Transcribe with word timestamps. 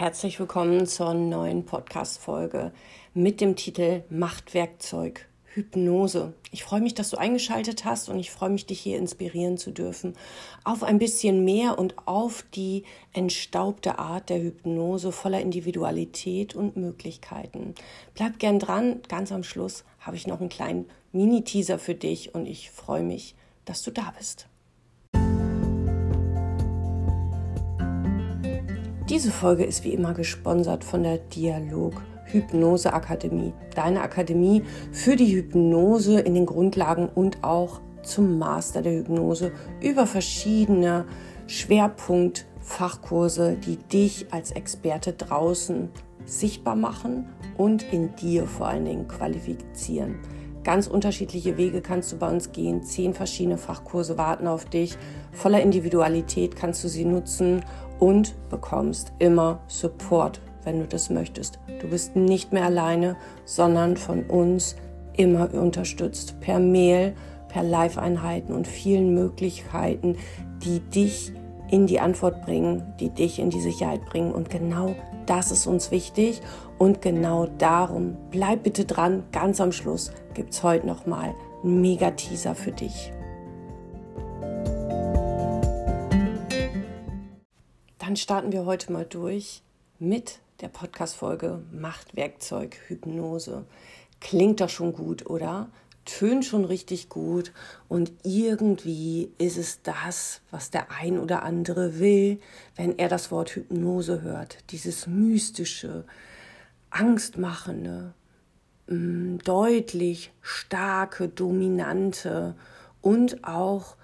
Herzlich 0.00 0.40
willkommen 0.40 0.86
zur 0.86 1.12
neuen 1.12 1.66
Podcast-Folge 1.66 2.72
mit 3.12 3.42
dem 3.42 3.54
Titel 3.54 4.02
Machtwerkzeug 4.08 5.28
Hypnose. 5.44 6.32
Ich 6.52 6.64
freue 6.64 6.80
mich, 6.80 6.94
dass 6.94 7.10
du 7.10 7.18
eingeschaltet 7.18 7.84
hast 7.84 8.08
und 8.08 8.18
ich 8.18 8.30
freue 8.30 8.48
mich, 8.48 8.64
dich 8.64 8.80
hier 8.80 8.96
inspirieren 8.96 9.58
zu 9.58 9.72
dürfen 9.72 10.16
auf 10.64 10.84
ein 10.84 10.98
bisschen 10.98 11.44
mehr 11.44 11.78
und 11.78 11.96
auf 12.08 12.46
die 12.54 12.84
entstaubte 13.12 13.98
Art 13.98 14.30
der 14.30 14.40
Hypnose 14.40 15.12
voller 15.12 15.42
Individualität 15.42 16.54
und 16.54 16.78
Möglichkeiten. 16.78 17.74
Bleib 18.14 18.38
gern 18.38 18.58
dran. 18.58 19.02
Ganz 19.06 19.32
am 19.32 19.44
Schluss 19.44 19.84
habe 19.98 20.16
ich 20.16 20.26
noch 20.26 20.40
einen 20.40 20.48
kleinen 20.48 20.86
Mini-Teaser 21.12 21.78
für 21.78 21.94
dich 21.94 22.34
und 22.34 22.46
ich 22.46 22.70
freue 22.70 23.02
mich, 23.02 23.34
dass 23.66 23.82
du 23.82 23.90
da 23.90 24.14
bist. 24.16 24.46
Diese 29.10 29.30
Folge 29.32 29.64
ist 29.64 29.82
wie 29.82 29.92
immer 29.92 30.14
gesponsert 30.14 30.84
von 30.84 31.02
der 31.02 31.18
Dialog 31.18 32.00
Hypnose 32.26 32.92
Akademie, 32.92 33.52
deine 33.74 34.02
Akademie 34.02 34.62
für 34.92 35.16
die 35.16 35.34
Hypnose 35.34 36.20
in 36.20 36.34
den 36.34 36.46
Grundlagen 36.46 37.08
und 37.08 37.42
auch 37.42 37.80
zum 38.04 38.38
Master 38.38 38.82
der 38.82 38.92
Hypnose 38.92 39.50
über 39.80 40.06
verschiedene 40.06 41.06
Schwerpunktfachkurse, 41.48 43.56
die 43.56 43.78
dich 43.78 44.28
als 44.30 44.52
Experte 44.52 45.12
draußen 45.12 45.88
sichtbar 46.24 46.76
machen 46.76 47.26
und 47.58 47.92
in 47.92 48.14
dir 48.14 48.46
vor 48.46 48.68
allen 48.68 48.84
Dingen 48.84 49.08
qualifizieren. 49.08 50.20
Ganz 50.62 50.86
unterschiedliche 50.86 51.56
Wege 51.56 51.80
kannst 51.80 52.12
du 52.12 52.18
bei 52.18 52.30
uns 52.30 52.52
gehen. 52.52 52.84
Zehn 52.84 53.14
verschiedene 53.14 53.58
Fachkurse 53.58 54.18
warten 54.18 54.46
auf 54.46 54.66
dich. 54.66 54.96
Voller 55.32 55.62
Individualität 55.62 56.54
kannst 56.54 56.84
du 56.84 56.88
sie 56.88 57.06
nutzen 57.06 57.64
und 58.00 58.34
bekommst 58.48 59.12
immer 59.20 59.60
Support, 59.68 60.40
wenn 60.64 60.80
du 60.80 60.86
das 60.86 61.10
möchtest. 61.10 61.60
Du 61.80 61.88
bist 61.88 62.16
nicht 62.16 62.52
mehr 62.52 62.64
alleine, 62.64 63.16
sondern 63.44 63.96
von 63.96 64.24
uns 64.24 64.74
immer 65.16 65.52
unterstützt 65.54 66.40
per 66.40 66.58
Mail, 66.58 67.14
per 67.48 67.62
Live-Einheiten 67.62 68.52
und 68.52 68.66
vielen 68.66 69.14
Möglichkeiten, 69.14 70.16
die 70.64 70.80
dich 70.80 71.32
in 71.70 71.86
die 71.86 72.00
Antwort 72.00 72.42
bringen, 72.42 72.94
die 72.98 73.10
dich 73.10 73.38
in 73.38 73.50
die 73.50 73.60
Sicherheit 73.60 74.04
bringen. 74.06 74.32
Und 74.32 74.50
genau 74.50 74.94
das 75.26 75.52
ist 75.52 75.66
uns 75.66 75.90
wichtig. 75.90 76.40
Und 76.78 77.02
genau 77.02 77.46
darum, 77.58 78.16
bleib 78.30 78.64
bitte 78.64 78.84
dran. 78.84 79.24
Ganz 79.32 79.60
am 79.60 79.72
Schluss 79.72 80.10
gibt 80.34 80.52
es 80.52 80.62
heute 80.62 80.86
nochmal 80.86 81.34
einen 81.62 81.80
Mega-Teaser 81.80 82.54
für 82.54 82.72
dich. 82.72 83.12
Dann 88.10 88.16
starten 88.16 88.50
wir 88.50 88.64
heute 88.64 88.90
mal 88.90 89.04
durch 89.04 89.62
mit 90.00 90.40
der 90.62 90.66
Podcast-Folge 90.66 91.62
Machtwerkzeug 91.70 92.76
Hypnose. 92.88 93.66
Klingt 94.18 94.60
doch 94.60 94.68
schon 94.68 94.92
gut, 94.94 95.26
oder? 95.26 95.68
Tönt 96.06 96.44
schon 96.44 96.64
richtig 96.64 97.08
gut 97.08 97.52
und 97.88 98.10
irgendwie 98.24 99.30
ist 99.38 99.56
es 99.56 99.82
das, 99.82 100.40
was 100.50 100.72
der 100.72 100.90
ein 100.90 101.20
oder 101.20 101.44
andere 101.44 102.00
will, 102.00 102.40
wenn 102.74 102.98
er 102.98 103.08
das 103.08 103.30
Wort 103.30 103.50
Hypnose 103.50 104.22
hört. 104.22 104.58
Dieses 104.70 105.06
mystische, 105.06 106.04
angstmachende, 106.90 108.14
mm, 108.88 109.36
deutlich 109.44 110.32
starke, 110.40 111.28
dominante 111.28 112.56
und 113.02 113.44
auch 113.44 113.94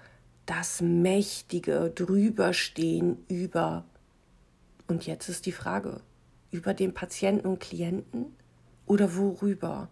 das 0.45 0.79
mächtige 0.79 1.91
drüberstehen 1.93 3.17
über 3.27 3.83
und 4.87 5.05
jetzt 5.05 5.29
ist 5.29 5.45
die 5.45 5.51
Frage, 5.51 6.01
über 6.51 6.73
den 6.73 6.93
Patienten 6.93 7.47
und 7.47 7.59
Klienten 7.59 8.35
oder 8.85 9.15
worüber? 9.15 9.89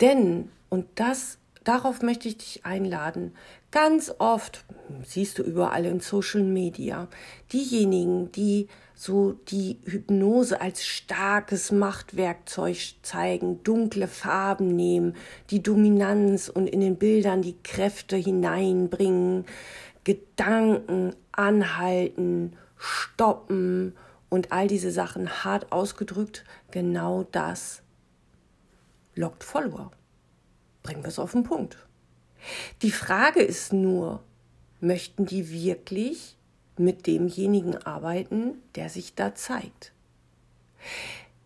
Denn, 0.00 0.50
und 0.68 0.86
das, 0.96 1.38
darauf 1.64 2.02
möchte 2.02 2.28
ich 2.28 2.38
dich 2.38 2.66
einladen, 2.66 3.32
ganz 3.70 4.12
oft, 4.18 4.64
siehst 5.04 5.38
du 5.38 5.42
überall 5.42 5.84
in 5.84 6.00
Social 6.00 6.42
Media, 6.42 7.08
diejenigen, 7.52 8.32
die 8.32 8.68
so 8.94 9.32
die 9.32 9.78
Hypnose 9.84 10.60
als 10.60 10.84
starkes 10.84 11.70
Machtwerkzeug 11.70 12.96
zeigen, 13.02 13.62
dunkle 13.62 14.08
Farben 14.08 14.74
nehmen, 14.74 15.14
die 15.50 15.62
Dominanz 15.62 16.48
und 16.48 16.66
in 16.66 16.80
den 16.80 16.96
Bildern 16.96 17.42
die 17.42 17.56
Kräfte 17.62 18.16
hineinbringen, 18.16 19.44
Gedanken 20.02 21.14
anhalten, 21.30 22.56
stoppen 22.76 23.94
und 24.28 24.52
all 24.52 24.68
diese 24.68 24.90
Sachen 24.90 25.44
hart 25.44 25.72
ausgedrückt, 25.72 26.44
genau 26.70 27.24
das 27.32 27.82
lockt 29.14 29.44
Follower. 29.44 29.90
Bringen 30.82 31.02
wir 31.02 31.08
es 31.08 31.18
auf 31.18 31.32
den 31.32 31.42
Punkt. 31.42 31.76
Die 32.82 32.92
Frage 32.92 33.40
ist 33.40 33.72
nur, 33.72 34.22
möchten 34.80 35.26
die 35.26 35.50
wirklich 35.50 36.36
mit 36.76 37.06
demjenigen 37.06 37.76
arbeiten, 37.76 38.62
der 38.74 38.88
sich 38.88 39.14
da 39.14 39.34
zeigt? 39.34 39.92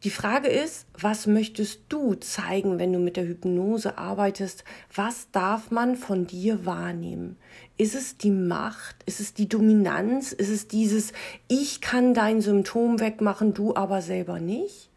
Die 0.04 0.10
Frage 0.10 0.48
ist, 0.48 0.86
was 0.98 1.28
möchtest 1.28 1.82
du 1.88 2.14
zeigen, 2.14 2.80
wenn 2.80 2.92
du 2.92 2.98
mit 2.98 3.16
der 3.16 3.24
Hypnose 3.24 3.98
arbeitest? 3.98 4.64
Was 4.92 5.30
darf 5.30 5.70
man 5.70 5.94
von 5.94 6.26
dir 6.26 6.66
wahrnehmen? 6.66 7.36
Ist 7.76 7.94
es 7.94 8.16
die 8.16 8.32
Macht? 8.32 8.96
Ist 9.06 9.20
es 9.20 9.32
die 9.32 9.48
Dominanz? 9.48 10.32
Ist 10.32 10.48
es 10.48 10.66
dieses, 10.66 11.12
ich 11.46 11.80
kann 11.80 12.14
dein 12.14 12.40
Symptom 12.40 12.98
wegmachen, 12.98 13.54
du 13.54 13.76
aber 13.76 14.02
selber 14.02 14.40
nicht? 14.40 14.90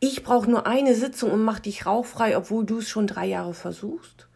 Ich 0.00 0.22
brauche 0.22 0.50
nur 0.50 0.66
eine 0.66 0.94
Sitzung 0.94 1.30
und 1.30 1.44
mach 1.44 1.58
dich 1.58 1.84
rauchfrei, 1.84 2.38
obwohl 2.38 2.64
du 2.64 2.78
es 2.78 2.88
schon 2.88 3.06
drei 3.06 3.26
Jahre 3.26 3.52
versuchst? 3.52 4.28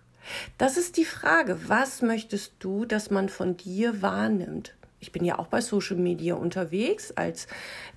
Das 0.58 0.76
ist 0.76 0.98
die 0.98 1.06
Frage. 1.06 1.58
Was 1.68 2.02
möchtest 2.02 2.52
du, 2.58 2.84
dass 2.84 3.10
man 3.10 3.30
von 3.30 3.56
dir 3.56 4.02
wahrnimmt? 4.02 4.74
Ich 4.98 5.12
bin 5.12 5.24
ja 5.24 5.38
auch 5.38 5.46
bei 5.46 5.62
Social 5.62 5.96
Media 5.96 6.34
unterwegs 6.34 7.12
als 7.12 7.46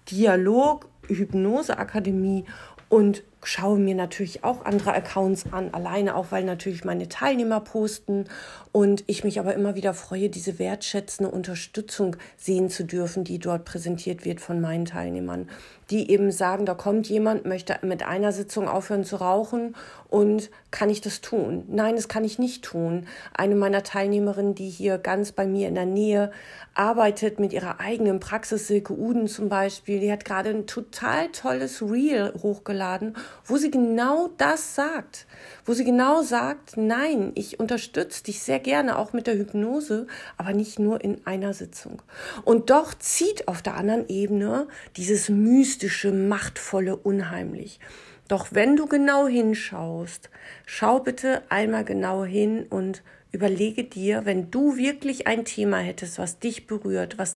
Dialog 0.09 0.88
Hypnoseakademie 1.07 2.45
und 2.89 3.23
schaue 3.45 3.79
mir 3.79 3.95
natürlich 3.95 4.43
auch 4.43 4.65
andere 4.65 4.93
Accounts 4.93 5.45
an, 5.51 5.73
alleine 5.73 6.15
auch, 6.15 6.27
weil 6.31 6.43
natürlich 6.43 6.85
meine 6.85 7.09
Teilnehmer 7.09 7.59
posten 7.59 8.25
und 8.71 9.03
ich 9.07 9.23
mich 9.23 9.39
aber 9.39 9.53
immer 9.53 9.75
wieder 9.75 9.93
freue, 9.93 10.29
diese 10.29 10.59
wertschätzende 10.59 11.31
Unterstützung 11.31 12.15
sehen 12.37 12.69
zu 12.69 12.83
dürfen, 12.83 13.23
die 13.23 13.39
dort 13.39 13.65
präsentiert 13.65 14.25
wird 14.25 14.41
von 14.41 14.61
meinen 14.61 14.85
Teilnehmern, 14.85 15.49
die 15.89 16.09
eben 16.09 16.31
sagen, 16.31 16.65
da 16.65 16.73
kommt 16.73 17.07
jemand, 17.07 17.45
möchte 17.45 17.77
mit 17.83 18.03
einer 18.03 18.31
Sitzung 18.31 18.67
aufhören 18.67 19.03
zu 19.03 19.17
rauchen 19.17 19.75
und 20.09 20.49
kann 20.71 20.89
ich 20.89 21.01
das 21.01 21.21
tun? 21.21 21.65
Nein, 21.67 21.95
das 21.95 22.07
kann 22.07 22.23
ich 22.23 22.39
nicht 22.39 22.63
tun. 22.63 23.07
Eine 23.33 23.55
meiner 23.55 23.83
Teilnehmerinnen, 23.83 24.55
die 24.55 24.69
hier 24.69 24.97
ganz 24.97 25.31
bei 25.31 25.45
mir 25.45 25.67
in 25.67 25.75
der 25.75 25.85
Nähe 25.85 26.31
arbeitet 26.73 27.39
mit 27.39 27.53
ihrer 27.53 27.79
eigenen 27.79 28.19
Praxis, 28.19 28.67
Silke 28.67 28.93
Uden 28.93 29.27
zum 29.27 29.49
Beispiel, 29.49 29.99
die 29.99 30.11
hat 30.11 30.25
gerade 30.25 30.49
ein 30.49 30.65
total 30.65 31.29
tolles 31.29 31.81
Reel 31.81 32.33
hochgeladen 32.41 33.15
wo 33.45 33.57
sie 33.57 33.71
genau 33.71 34.29
das 34.38 34.75
sagt, 34.75 35.27
wo 35.66 35.73
sie 35.73 35.83
genau 35.83 36.21
sagt, 36.21 36.77
nein, 36.77 37.31
ich 37.35 37.59
unterstütze 37.59 38.23
dich 38.23 38.41
sehr 38.41 38.59
gerne 38.59 38.97
auch 38.97 39.13
mit 39.13 39.27
der 39.27 39.38
Hypnose, 39.38 40.07
aber 40.38 40.53
nicht 40.53 40.79
nur 40.79 41.03
in 41.03 41.25
einer 41.25 41.53
Sitzung. 41.53 42.01
Und 42.45 42.69
doch 42.69 42.94
zieht 42.94 43.47
auf 43.47 43.61
der 43.61 43.75
anderen 43.75 44.07
Ebene 44.07 44.67
dieses 44.97 45.29
mystische, 45.29 46.11
machtvolle 46.11 46.95
unheimlich. 46.95 47.79
Doch 48.27 48.47
wenn 48.51 48.75
du 48.75 48.88
genau 48.88 49.27
hinschaust, 49.27 50.30
schau 50.65 51.00
bitte 51.00 51.44
einmal 51.50 51.83
genau 51.83 52.24
hin 52.24 52.65
und 52.69 53.03
überlege 53.31 53.83
dir, 53.83 54.25
wenn 54.25 54.50
du 54.51 54.77
wirklich 54.77 55.27
ein 55.27 55.44
Thema 55.44 55.77
hättest, 55.77 56.19
was 56.19 56.39
dich 56.39 56.68
berührt, 56.68 57.18
was 57.18 57.33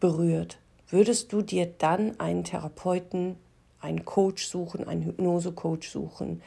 berührt, 0.00 0.58
würdest 0.88 1.32
du 1.32 1.42
dir 1.42 1.66
dann 1.66 2.18
einen 2.20 2.44
Therapeuten 2.44 3.36
einen 3.84 4.04
Coach 4.04 4.46
suchen, 4.46 4.88
einen 4.88 5.04
Hypnose-Coach 5.04 5.88
suchen, 5.88 6.42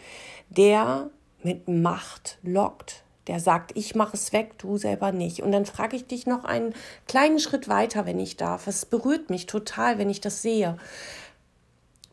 der 0.50 1.10
mit 1.44 1.68
Macht 1.68 2.40
lockt, 2.44 3.04
der 3.28 3.40
sagt, 3.40 3.72
ich 3.76 3.96
mache 3.96 4.16
es 4.16 4.34
weg, 4.34 4.58
du 4.58 4.78
selber 4.78 5.12
nicht. 5.12 5.42
Und 5.42 5.52
dann 5.52 5.66
frage 5.66 5.96
ich 5.96 6.08
dich 6.08 6.26
noch 6.28 6.46
einen 6.46 6.74
kleinen 7.08 7.40
Schritt 7.40 7.68
weiter, 7.68 8.06
wenn 8.06 8.20
ich 8.20 8.38
darf. 8.38 8.68
Es 8.68 8.86
berührt 8.86 9.30
mich 9.30 9.46
total, 9.46 9.98
wenn 9.98 10.10
ich 10.10 10.22
das 10.22 10.42
sehe. 10.42 10.78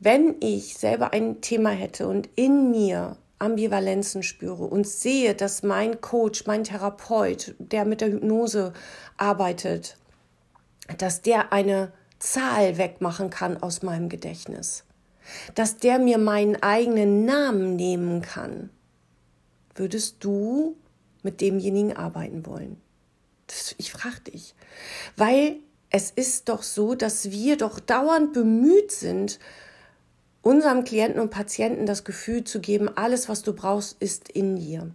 Wenn 0.01 0.37
ich 0.41 0.77
selber 0.77 1.13
ein 1.13 1.41
Thema 1.41 1.71
hätte 1.71 2.09
und 2.09 2.29
in 2.35 2.71
mir 2.71 3.17
Ambivalenzen 3.39 4.23
spüre 4.23 4.65
und 4.65 4.87
sehe, 4.87 5.35
dass 5.35 5.63
mein 5.63 6.01
Coach, 6.01 6.47
mein 6.47 6.65
Therapeut, 6.65 7.55
der 7.59 7.85
mit 7.85 8.01
der 8.01 8.11
Hypnose 8.11 8.73
arbeitet, 9.17 9.97
dass 10.99 11.23
der 11.23 11.53
eine 11.53 11.93
Zahl 12.19 12.79
wegmachen 12.79 13.31
kann 13.31 13.63
aus 13.63 13.83
meinem 13.83 14.09
Gedächtnis 14.09 14.85
dass 15.55 15.77
der 15.77 15.99
mir 15.99 16.19
meinen 16.19 16.63
eigenen 16.63 17.25
Namen 17.25 17.77
nehmen 17.77 18.23
kann, 18.23 18.71
würdest 19.75 20.17
du 20.21 20.77
mit 21.23 21.41
demjenigen 21.41 21.97
arbeiten 21.97 22.47
wollen? 22.47 22.81
Das, 23.47 23.75
ich 23.79 23.93
frage 23.93 24.21
dich, 24.33 24.55
weil 25.17 25.57
es 25.91 26.11
ist 26.11 26.49
doch 26.49 26.63
so, 26.63 26.95
dass 26.95 27.31
wir 27.31 27.57
doch 27.57 27.79
dauernd 27.79 28.33
bemüht 28.33 28.91
sind, 28.91 29.39
unserem 30.43 30.85
Klienten 30.85 31.21
und 31.21 31.31
Patienten 31.31 31.87
das 31.87 32.05
Gefühl 32.05 32.45
zu 32.45 32.61
geben, 32.61 32.89
alles, 32.97 33.29
was 33.29 33.43
du 33.43 33.55
brauchst, 33.55 33.97
ist 34.01 34.29
in 34.29 34.57
dir. 34.57 34.91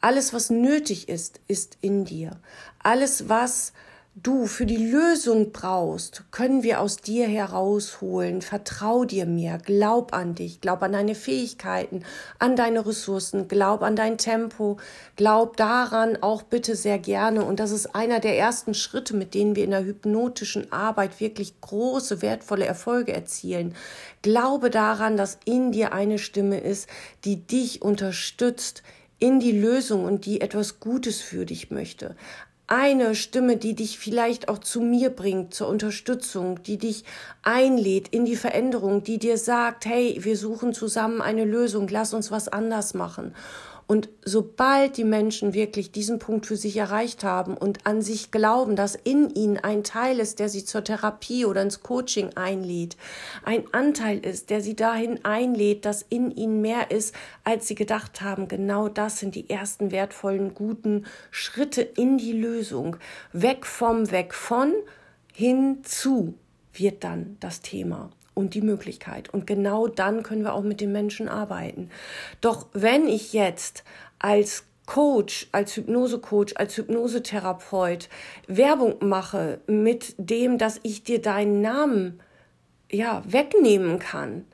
Alles, 0.00 0.32
was 0.32 0.50
nötig 0.50 1.08
ist, 1.08 1.40
ist 1.46 1.76
in 1.82 2.04
dir. 2.04 2.40
Alles, 2.82 3.28
was 3.28 3.72
du 4.16 4.46
für 4.46 4.64
die 4.64 4.76
Lösung 4.76 5.50
brauchst, 5.50 6.22
können 6.30 6.62
wir 6.62 6.80
aus 6.80 6.98
dir 6.98 7.26
herausholen. 7.26 8.42
Vertrau 8.42 9.04
dir 9.04 9.26
mehr, 9.26 9.58
glaub 9.58 10.14
an 10.14 10.36
dich, 10.36 10.60
glaub 10.60 10.82
an 10.84 10.92
deine 10.92 11.16
Fähigkeiten, 11.16 12.04
an 12.38 12.54
deine 12.54 12.86
Ressourcen, 12.86 13.48
glaub 13.48 13.82
an 13.82 13.96
dein 13.96 14.16
Tempo, 14.16 14.76
glaub 15.16 15.56
daran 15.56 16.16
auch 16.22 16.44
bitte 16.44 16.76
sehr 16.76 17.00
gerne. 17.00 17.44
Und 17.44 17.58
das 17.58 17.72
ist 17.72 17.96
einer 17.96 18.20
der 18.20 18.38
ersten 18.38 18.72
Schritte, 18.74 19.16
mit 19.16 19.34
denen 19.34 19.56
wir 19.56 19.64
in 19.64 19.72
der 19.72 19.84
hypnotischen 19.84 20.72
Arbeit 20.72 21.18
wirklich 21.18 21.60
große, 21.60 22.22
wertvolle 22.22 22.66
Erfolge 22.66 23.12
erzielen. 23.12 23.74
Glaube 24.22 24.70
daran, 24.70 25.16
dass 25.16 25.38
in 25.44 25.72
dir 25.72 25.92
eine 25.92 26.18
Stimme 26.18 26.60
ist, 26.60 26.88
die 27.24 27.44
dich 27.46 27.82
unterstützt, 27.82 28.84
in 29.18 29.40
die 29.40 29.58
Lösung 29.58 30.04
und 30.04 30.26
die 30.26 30.40
etwas 30.40 30.80
Gutes 30.80 31.20
für 31.20 31.46
dich 31.46 31.70
möchte 31.70 32.14
eine 32.74 33.14
Stimme, 33.14 33.56
die 33.56 33.74
dich 33.74 34.00
vielleicht 34.00 34.48
auch 34.48 34.58
zu 34.58 34.80
mir 34.80 35.10
bringt, 35.10 35.54
zur 35.54 35.68
Unterstützung, 35.68 36.60
die 36.64 36.76
dich 36.76 37.04
einlädt 37.42 38.08
in 38.08 38.24
die 38.24 38.34
Veränderung, 38.34 39.04
die 39.04 39.18
dir 39.18 39.38
sagt, 39.38 39.86
hey, 39.86 40.18
wir 40.20 40.36
suchen 40.36 40.74
zusammen 40.74 41.20
eine 41.22 41.44
Lösung, 41.44 41.86
lass 41.88 42.14
uns 42.14 42.32
was 42.32 42.48
anders 42.48 42.92
machen. 42.92 43.32
Und 43.86 44.08
sobald 44.24 44.96
die 44.96 45.04
Menschen 45.04 45.52
wirklich 45.52 45.92
diesen 45.92 46.18
Punkt 46.18 46.46
für 46.46 46.56
sich 46.56 46.76
erreicht 46.78 47.22
haben 47.22 47.56
und 47.56 47.86
an 47.86 48.00
sich 48.00 48.30
glauben, 48.30 48.76
dass 48.76 48.94
in 48.94 49.28
ihnen 49.30 49.58
ein 49.58 49.84
Teil 49.84 50.20
ist, 50.20 50.38
der 50.38 50.48
sie 50.48 50.64
zur 50.64 50.84
Therapie 50.84 51.44
oder 51.44 51.60
ins 51.60 51.82
Coaching 51.82 52.30
einlädt, 52.34 52.96
ein 53.44 53.64
Anteil 53.72 54.24
ist, 54.24 54.48
der 54.48 54.62
sie 54.62 54.74
dahin 54.74 55.22
einlädt, 55.24 55.84
dass 55.84 56.02
in 56.08 56.30
ihnen 56.30 56.62
mehr 56.62 56.90
ist, 56.90 57.14
als 57.44 57.68
sie 57.68 57.74
gedacht 57.74 58.22
haben, 58.22 58.48
genau 58.48 58.88
das 58.88 59.18
sind 59.18 59.34
die 59.34 59.50
ersten 59.50 59.90
wertvollen, 59.90 60.54
guten 60.54 61.04
Schritte 61.30 61.82
in 61.82 62.16
die 62.16 62.32
Lösung. 62.32 62.96
Weg 63.32 63.66
vom, 63.66 64.10
weg 64.10 64.32
von, 64.32 64.72
hin 65.34 65.84
zu 65.84 66.34
wird 66.72 67.04
dann 67.04 67.36
das 67.40 67.60
Thema 67.60 68.10
und 68.34 68.54
die 68.54 68.60
Möglichkeit. 68.60 69.32
Und 69.32 69.46
genau 69.46 69.86
dann 69.86 70.22
können 70.22 70.42
wir 70.42 70.54
auch 70.54 70.62
mit 70.62 70.80
den 70.80 70.92
Menschen 70.92 71.28
arbeiten. 71.28 71.90
Doch 72.40 72.66
wenn 72.72 73.08
ich 73.08 73.32
jetzt 73.32 73.84
als 74.18 74.64
Coach, 74.86 75.48
als 75.52 75.76
Hypnosecoach, 75.76 76.56
als 76.56 76.76
Hypnosetherapeut 76.76 78.08
Werbung 78.46 78.96
mache 79.00 79.60
mit 79.66 80.14
dem, 80.18 80.58
dass 80.58 80.78
ich 80.82 81.04
dir 81.04 81.22
deinen 81.22 81.62
Namen 81.62 82.20
ja 82.90 83.22
wegnehmen 83.26 83.98
kann, 83.98 84.44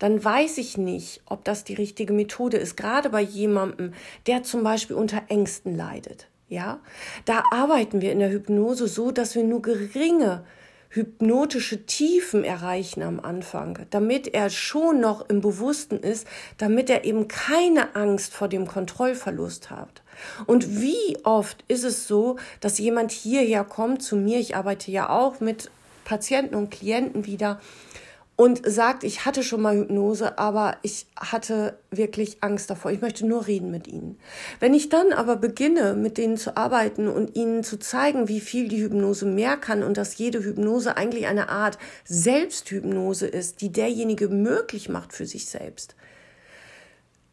dann 0.00 0.22
weiß 0.24 0.58
ich 0.58 0.76
nicht, 0.78 1.22
ob 1.26 1.44
das 1.44 1.62
die 1.62 1.74
richtige 1.74 2.12
Methode 2.12 2.56
ist. 2.56 2.76
Gerade 2.76 3.10
bei 3.10 3.20
jemandem, 3.20 3.92
der 4.26 4.42
zum 4.42 4.64
Beispiel 4.64 4.96
unter 4.96 5.22
Ängsten 5.28 5.76
leidet. 5.76 6.26
Ja, 6.48 6.80
da 7.26 7.44
arbeiten 7.52 8.00
wir 8.00 8.10
in 8.10 8.18
der 8.18 8.32
Hypnose 8.32 8.88
so, 8.88 9.12
dass 9.12 9.36
wir 9.36 9.44
nur 9.44 9.62
geringe 9.62 10.44
hypnotische 10.90 11.86
Tiefen 11.86 12.42
erreichen 12.42 13.02
am 13.02 13.20
Anfang, 13.20 13.78
damit 13.90 14.34
er 14.34 14.50
schon 14.50 15.00
noch 15.00 15.28
im 15.28 15.40
Bewussten 15.40 15.98
ist, 15.98 16.26
damit 16.58 16.90
er 16.90 17.04
eben 17.04 17.28
keine 17.28 17.94
Angst 17.94 18.34
vor 18.34 18.48
dem 18.48 18.66
Kontrollverlust 18.66 19.70
hat. 19.70 20.02
Und 20.46 20.80
wie 20.80 21.16
oft 21.22 21.64
ist 21.68 21.84
es 21.84 22.08
so, 22.08 22.36
dass 22.60 22.78
jemand 22.78 23.12
hierher 23.12 23.64
kommt 23.64 24.02
zu 24.02 24.16
mir, 24.16 24.38
ich 24.38 24.56
arbeite 24.56 24.90
ja 24.90 25.08
auch 25.08 25.40
mit 25.40 25.70
Patienten 26.04 26.56
und 26.56 26.70
Klienten 26.70 27.24
wieder, 27.24 27.60
und 28.40 28.62
sagt, 28.64 29.04
ich 29.04 29.26
hatte 29.26 29.42
schon 29.42 29.60
mal 29.60 29.76
Hypnose, 29.76 30.38
aber 30.38 30.78
ich 30.80 31.04
hatte 31.14 31.76
wirklich 31.90 32.42
Angst 32.42 32.70
davor. 32.70 32.90
Ich 32.90 33.02
möchte 33.02 33.26
nur 33.26 33.46
reden 33.46 33.70
mit 33.70 33.86
ihnen. 33.86 34.18
Wenn 34.60 34.72
ich 34.72 34.88
dann 34.88 35.12
aber 35.12 35.36
beginne, 35.36 35.92
mit 35.92 36.16
denen 36.16 36.38
zu 36.38 36.56
arbeiten 36.56 37.06
und 37.06 37.36
ihnen 37.36 37.62
zu 37.64 37.78
zeigen, 37.78 38.28
wie 38.28 38.40
viel 38.40 38.68
die 38.68 38.80
Hypnose 38.80 39.26
mehr 39.26 39.58
kann 39.58 39.82
und 39.82 39.98
dass 39.98 40.16
jede 40.16 40.42
Hypnose 40.42 40.96
eigentlich 40.96 41.26
eine 41.26 41.50
Art 41.50 41.76
Selbsthypnose 42.06 43.26
ist, 43.26 43.60
die 43.60 43.72
derjenige 43.72 44.28
möglich 44.28 44.88
macht 44.88 45.12
für 45.12 45.26
sich 45.26 45.44
selbst, 45.44 45.94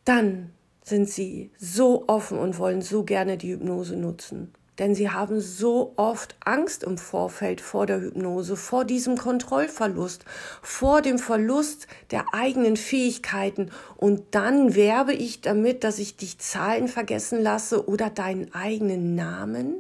dann 0.04 0.52
sind 0.84 1.10
sie 1.10 1.52
so 1.58 2.04
offen 2.08 2.38
und 2.38 2.60
wollen 2.60 2.82
so 2.82 3.06
gerne 3.06 3.38
die 3.38 3.54
Hypnose 3.54 3.96
nutzen. 3.96 4.52
Denn 4.80 4.94
sie 4.94 5.10
haben 5.10 5.42
so 5.42 5.94
oft 5.96 6.36
Angst 6.40 6.84
im 6.84 7.00
Vorfeld 7.00 7.62
vor 7.62 7.88
der 7.88 8.00
Hypnose, 8.00 8.56
vor 8.56 8.86
diesem 8.86 9.18
Kontrollverlust, 9.18 10.24
vor 10.62 11.02
dem 11.02 11.18
Verlust 11.18 11.88
der 12.12 12.26
eigenen 12.34 12.78
Fähigkeiten. 12.78 13.72
Und 13.96 14.24
dann 14.32 14.76
werbe 14.76 15.14
ich 15.14 15.42
damit, 15.42 15.84
dass 15.84 15.98
ich 15.98 16.16
dich 16.16 16.38
Zahlen 16.38 16.88
vergessen 16.88 17.42
lasse 17.42 17.88
oder 17.88 18.12
deinen 18.12 18.54
eigenen 18.54 19.16
Namen? 19.16 19.78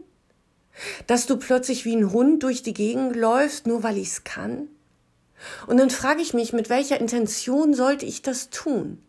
Dass 1.05 1.27
du 1.27 1.37
plötzlich 1.37 1.85
wie 1.85 1.95
ein 1.95 2.11
Hund 2.11 2.41
durch 2.41 2.63
die 2.63 2.73
Gegend 2.73 3.15
läufst, 3.15 3.67
nur 3.67 3.83
weil 3.83 3.97
ich's 3.97 4.23
kann? 4.23 4.67
Und 5.67 5.77
dann 5.77 5.91
frage 5.91 6.21
ich 6.21 6.33
mich, 6.33 6.53
mit 6.53 6.69
welcher 6.69 6.99
Intention 6.99 7.75
sollte 7.75 8.05
ich 8.05 8.23
das 8.23 8.49
tun? 8.49 9.03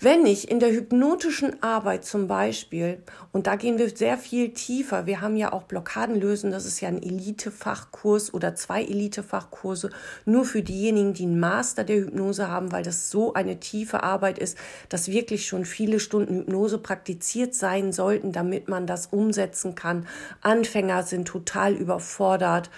Wenn 0.00 0.26
ich 0.26 0.50
in 0.50 0.58
der 0.58 0.72
hypnotischen 0.72 1.62
Arbeit 1.62 2.04
zum 2.04 2.26
Beispiel, 2.26 3.02
und 3.30 3.46
da 3.46 3.56
gehen 3.56 3.78
wir 3.78 3.88
sehr 3.96 4.18
viel 4.18 4.52
tiefer, 4.52 5.06
wir 5.06 5.20
haben 5.20 5.36
ja 5.36 5.52
auch 5.52 5.62
Blockaden 5.62 6.20
lösen, 6.20 6.50
das 6.50 6.66
ist 6.66 6.80
ja 6.80 6.88
ein 6.88 7.02
Elite-Fachkurs 7.02 8.34
oder 8.34 8.54
zwei 8.54 8.82
Elite-Fachkurse, 8.82 9.90
nur 10.24 10.44
für 10.44 10.62
diejenigen, 10.62 11.14
die 11.14 11.24
einen 11.24 11.38
Master 11.38 11.84
der 11.84 11.96
Hypnose 11.96 12.48
haben, 12.48 12.72
weil 12.72 12.82
das 12.82 13.10
so 13.10 13.34
eine 13.34 13.60
tiefe 13.60 14.02
Arbeit 14.02 14.38
ist, 14.38 14.58
dass 14.88 15.08
wirklich 15.08 15.46
schon 15.46 15.64
viele 15.64 16.00
Stunden 16.00 16.38
Hypnose 16.38 16.78
praktiziert 16.78 17.54
sein 17.54 17.92
sollten, 17.92 18.32
damit 18.32 18.68
man 18.68 18.86
das 18.86 19.06
umsetzen 19.06 19.74
kann. 19.74 20.06
Anfänger 20.40 21.04
sind 21.04 21.28
total 21.28 21.74
überfordert 21.74 22.70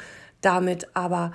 damit, 0.43 0.89
aber 0.95 1.33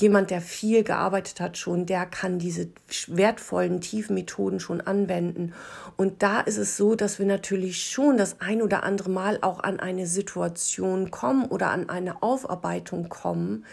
jemand, 0.00 0.30
der 0.30 0.40
viel 0.40 0.84
gearbeitet 0.84 1.40
hat 1.40 1.58
schon, 1.58 1.86
der 1.86 2.06
kann 2.06 2.38
diese 2.38 2.68
wertvollen, 3.08 3.80
tiefen 3.80 4.14
Methoden 4.14 4.60
schon 4.60 4.80
anwenden. 4.80 5.52
Und 5.96 6.22
da 6.22 6.40
ist 6.40 6.56
es 6.56 6.76
so, 6.76 6.94
dass 6.94 7.18
wir 7.18 7.26
natürlich 7.26 7.84
schon 7.90 8.16
das 8.16 8.40
ein 8.40 8.62
oder 8.62 8.84
andere 8.84 9.10
Mal 9.10 9.38
auch 9.42 9.60
an 9.60 9.80
eine 9.80 10.06
Situation 10.06 11.10
kommen 11.10 11.46
oder 11.46 11.70
an 11.70 11.88
eine 11.88 12.22
Aufarbeitung 12.22 13.08
kommen, 13.08 13.64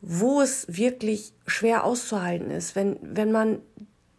wo 0.00 0.40
es 0.40 0.66
wirklich 0.68 1.32
schwer 1.46 1.84
auszuhalten 1.84 2.50
ist, 2.50 2.76
wenn, 2.76 2.96
wenn 3.02 3.32
man 3.32 3.60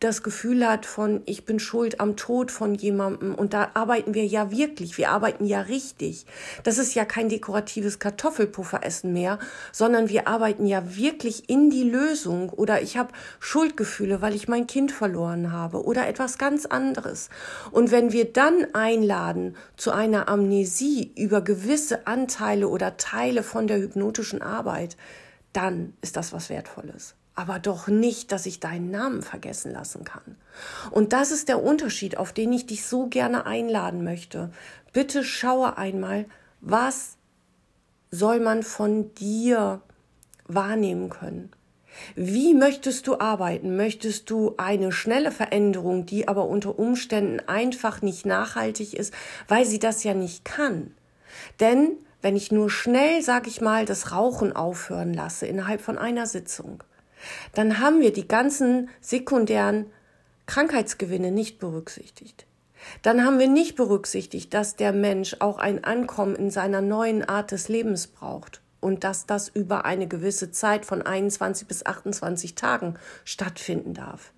das 0.02 0.24
Gefühl 0.24 0.68
hat 0.68 0.88
von, 0.88 1.22
ich 1.28 1.46
bin 1.46 1.60
schuld 1.60 2.00
am 2.00 2.18
Tod 2.18 2.50
von 2.50 2.74
jemandem. 2.74 3.36
Und 3.36 3.54
da 3.54 3.70
arbeiten 3.76 4.16
wir 4.16 4.26
ja 4.26 4.50
wirklich, 4.50 4.98
wir 4.98 5.12
arbeiten 5.12 5.46
ja 5.46 5.62
richtig. 5.62 6.26
Das 6.64 6.80
ist 6.80 6.96
ja 6.96 7.06
kein 7.06 7.30
dekoratives 7.30 8.00
Kartoffelpufferessen 8.00 9.14
mehr, 9.14 9.38
sondern 9.72 10.10
wir 10.10 10.28
arbeiten 10.28 10.66
ja 10.66 10.96
wirklich 10.96 11.50
in 11.50 11.70
die 11.70 11.84
Lösung. 11.84 12.50
Oder 12.50 12.82
ich 12.82 12.98
habe 12.98 13.14
Schuldgefühle, 13.40 14.24
weil 14.24 14.34
ich 14.34 14.48
mein 14.48 14.66
Kind 14.66 14.92
verloren 14.92 15.52
habe 15.52 15.86
oder 15.86 16.08
etwas 16.08 16.40
ganz 16.40 16.66
anderes. 16.66 17.30
Und 17.70 17.92
wenn 17.92 18.12
wir 18.12 18.26
dann 18.34 18.74
einladen 18.74 19.56
zu 19.78 19.92
einer 19.92 20.28
Amnesie 20.28 21.14
über 21.16 21.42
gewisse 21.42 22.08
Anteile 22.08 22.70
oder 22.70 22.98
Teile 22.98 23.44
von 23.44 23.68
der 23.68 23.78
hypnotischen 23.78 24.42
Arbeit, 24.42 24.98
dann 25.54 25.94
ist 26.02 26.18
das 26.18 26.34
was 26.34 26.50
Wertvolles 26.50 27.14
aber 27.36 27.60
doch 27.60 27.88
nicht, 27.88 28.32
dass 28.32 28.46
ich 28.46 28.60
deinen 28.60 28.92
Namen 28.92 29.22
vergessen 29.22 29.72
lassen 29.72 30.04
kann. 30.04 30.36
Und 30.92 31.14
das 31.14 31.32
ist 31.32 31.48
der 31.48 31.64
Unterschied, 31.64 32.18
auf 32.18 32.34
den 32.34 32.52
ich 32.52 32.66
dich 32.66 32.86
so 32.86 33.08
gerne 33.08 33.46
einladen 33.46 34.04
möchte. 34.04 34.52
Bitte 34.94 35.24
schaue 35.24 35.78
einmal, 35.78 36.26
was 36.60 37.18
soll 38.12 38.40
man 38.40 38.64
von 38.64 39.14
dir 39.16 39.82
wahrnehmen 40.48 41.10
können? 41.10 41.52
Wie 42.16 42.54
möchtest 42.54 43.08
du 43.08 43.20
arbeiten? 43.20 43.76
Möchtest 43.76 44.30
du 44.30 44.56
eine 44.58 44.92
schnelle 44.92 45.32
Veränderung, 45.32 46.06
die 46.06 46.28
aber 46.28 46.46
unter 46.46 46.78
Umständen 46.78 47.40
einfach 47.48 48.02
nicht 48.02 48.26
nachhaltig 48.26 48.94
ist, 48.94 49.14
weil 49.48 49.66
sie 49.66 49.80
das 49.80 50.04
ja 50.04 50.14
nicht 50.14 50.46
kann? 50.46 50.96
Denn 51.60 51.98
wenn 52.22 52.36
ich 52.36 52.52
nur 52.52 52.70
schnell, 52.70 53.22
sag 53.22 53.48
ich 53.48 53.62
mal, 53.62 53.86
das 53.86 54.12
Rauchen 54.12 54.56
aufhören 54.56 55.14
lasse 55.14 55.48
innerhalb 55.48 55.82
von 55.82 55.98
einer 55.98 56.28
Sitzung, 56.28 56.84
dann 57.54 57.80
haben 57.80 58.02
wir 58.02 58.14
die 58.14 58.28
ganzen 58.28 58.90
sekundären 59.00 59.86
Krankheitsgewinne 60.46 61.32
nicht 61.32 61.60
berücksichtigt. 61.60 62.46
Dann 63.04 63.24
haben 63.24 63.40
wir 63.40 63.48
nicht 63.48 63.76
berücksichtigt, 63.76 64.54
dass 64.54 64.76
der 64.76 64.92
Mensch 64.92 65.36
auch 65.40 65.60
ein 65.60 65.84
Ankommen 65.84 66.36
in 66.36 66.50
seiner 66.50 66.82
neuen 66.82 67.24
Art 67.24 67.52
des 67.52 67.70
Lebens 67.70 68.08
braucht 68.08 68.62
und 68.80 69.04
dass 69.04 69.26
das 69.26 69.48
über 69.50 69.86
eine 69.86 70.08
gewisse 70.08 70.52
Zeit 70.52 70.86
von 70.86 71.02
21 71.02 71.68
bis 71.68 71.86
28 71.86 72.56
Tagen 72.56 72.96
stattfinden 73.24 73.94
darf. 73.94 74.34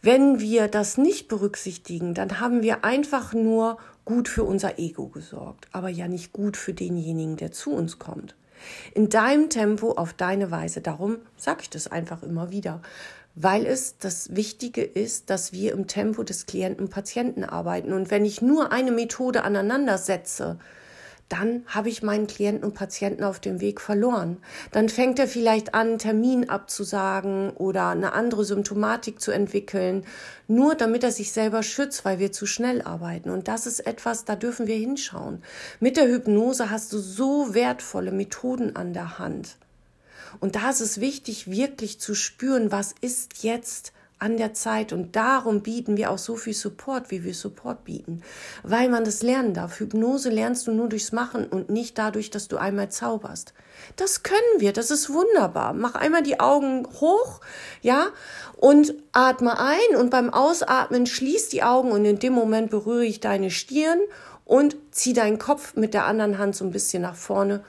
Wenn 0.00 0.40
wir 0.40 0.68
das 0.68 0.96
nicht 0.96 1.28
berücksichtigen, 1.28 2.14
dann 2.14 2.40
haben 2.40 2.62
wir 2.62 2.84
einfach 2.84 3.34
nur 3.34 3.78
gut 4.04 4.28
für 4.28 4.44
unser 4.44 4.78
Ego 4.78 5.08
gesorgt, 5.08 5.66
aber 5.72 5.88
ja 5.88 6.08
nicht 6.08 6.32
gut 6.32 6.56
für 6.56 6.72
denjenigen, 6.72 7.36
der 7.36 7.52
zu 7.52 7.72
uns 7.72 7.98
kommt. 7.98 8.36
In 8.94 9.08
deinem 9.08 9.50
Tempo, 9.50 9.92
auf 9.92 10.12
deine 10.12 10.50
Weise. 10.50 10.80
Darum 10.80 11.18
sage 11.36 11.60
ich 11.62 11.70
das 11.70 11.88
einfach 11.88 12.22
immer 12.22 12.50
wieder 12.50 12.80
weil 13.36 13.66
es 13.66 13.98
das 13.98 14.34
Wichtige 14.34 14.82
ist, 14.82 15.28
dass 15.28 15.52
wir 15.52 15.72
im 15.72 15.86
Tempo 15.86 16.22
des 16.22 16.46
Klienten 16.46 16.86
und 16.86 16.90
Patienten 16.90 17.44
arbeiten. 17.44 17.92
Und 17.92 18.10
wenn 18.10 18.24
ich 18.24 18.40
nur 18.40 18.72
eine 18.72 18.90
Methode 18.90 19.44
aneinander 19.44 19.98
setze, 19.98 20.58
dann 21.28 21.64
habe 21.66 21.88
ich 21.88 22.02
meinen 22.02 22.28
Klienten 22.28 22.64
und 22.64 22.74
Patienten 22.74 23.24
auf 23.24 23.40
dem 23.40 23.60
Weg 23.60 23.80
verloren. 23.80 24.36
Dann 24.70 24.88
fängt 24.88 25.18
er 25.18 25.26
vielleicht 25.26 25.74
an, 25.74 25.88
einen 25.88 25.98
Termin 25.98 26.48
abzusagen 26.48 27.50
oder 27.50 27.88
eine 27.88 28.12
andere 28.12 28.44
Symptomatik 28.44 29.20
zu 29.20 29.32
entwickeln, 29.32 30.04
nur 30.46 30.76
damit 30.76 31.02
er 31.02 31.10
sich 31.10 31.32
selber 31.32 31.62
schützt, 31.62 32.04
weil 32.04 32.20
wir 32.20 32.30
zu 32.30 32.46
schnell 32.46 32.82
arbeiten. 32.82 33.30
Und 33.30 33.48
das 33.48 33.66
ist 33.66 33.80
etwas, 33.80 34.24
da 34.24 34.36
dürfen 34.36 34.68
wir 34.68 34.76
hinschauen. 34.76 35.42
Mit 35.80 35.96
der 35.96 36.08
Hypnose 36.08 36.70
hast 36.70 36.92
du 36.92 36.98
so 36.98 37.54
wertvolle 37.54 38.12
Methoden 38.12 38.76
an 38.76 38.92
der 38.92 39.18
Hand. 39.18 39.56
Und 40.38 40.54
da 40.54 40.70
ist 40.70 40.80
es 40.80 41.00
wichtig, 41.00 41.50
wirklich 41.50 41.98
zu 41.98 42.14
spüren, 42.14 42.70
was 42.70 42.94
ist 43.00 43.42
jetzt 43.42 43.92
an 44.18 44.36
der 44.36 44.54
Zeit. 44.54 44.92
Und 44.92 45.16
darum 45.16 45.62
bieten 45.62 45.96
wir 45.96 46.10
auch 46.10 46.18
so 46.18 46.36
viel 46.36 46.54
Support, 46.54 47.10
wie 47.10 47.24
wir 47.24 47.34
Support 47.34 47.84
bieten, 47.84 48.22
weil 48.62 48.88
man 48.88 49.04
das 49.04 49.22
lernen 49.22 49.54
darf. 49.54 49.78
Hypnose 49.78 50.30
lernst 50.30 50.66
du 50.66 50.72
nur 50.72 50.88
durchs 50.88 51.12
Machen 51.12 51.46
und 51.46 51.70
nicht 51.70 51.98
dadurch, 51.98 52.30
dass 52.30 52.48
du 52.48 52.56
einmal 52.56 52.90
zauberst. 52.90 53.52
Das 53.96 54.22
können 54.22 54.40
wir, 54.58 54.72
das 54.72 54.90
ist 54.90 55.10
wunderbar. 55.12 55.74
Mach 55.74 55.94
einmal 55.94 56.22
die 56.22 56.40
Augen 56.40 56.86
hoch, 57.00 57.40
ja, 57.82 58.08
und 58.56 58.94
atme 59.12 59.58
ein 59.58 59.96
und 59.96 60.10
beim 60.10 60.32
Ausatmen 60.32 61.06
schließ 61.06 61.50
die 61.50 61.62
Augen 61.62 61.92
und 61.92 62.04
in 62.04 62.18
dem 62.18 62.32
Moment 62.32 62.70
berühre 62.70 63.04
ich 63.04 63.20
deine 63.20 63.50
Stirn 63.50 64.00
und 64.46 64.76
zieh 64.92 65.12
deinen 65.12 65.38
Kopf 65.38 65.76
mit 65.76 65.92
der 65.92 66.06
anderen 66.06 66.38
Hand 66.38 66.56
so 66.56 66.64
ein 66.64 66.70
bisschen 66.70 67.02
nach 67.02 67.16
vorne. 67.16 67.62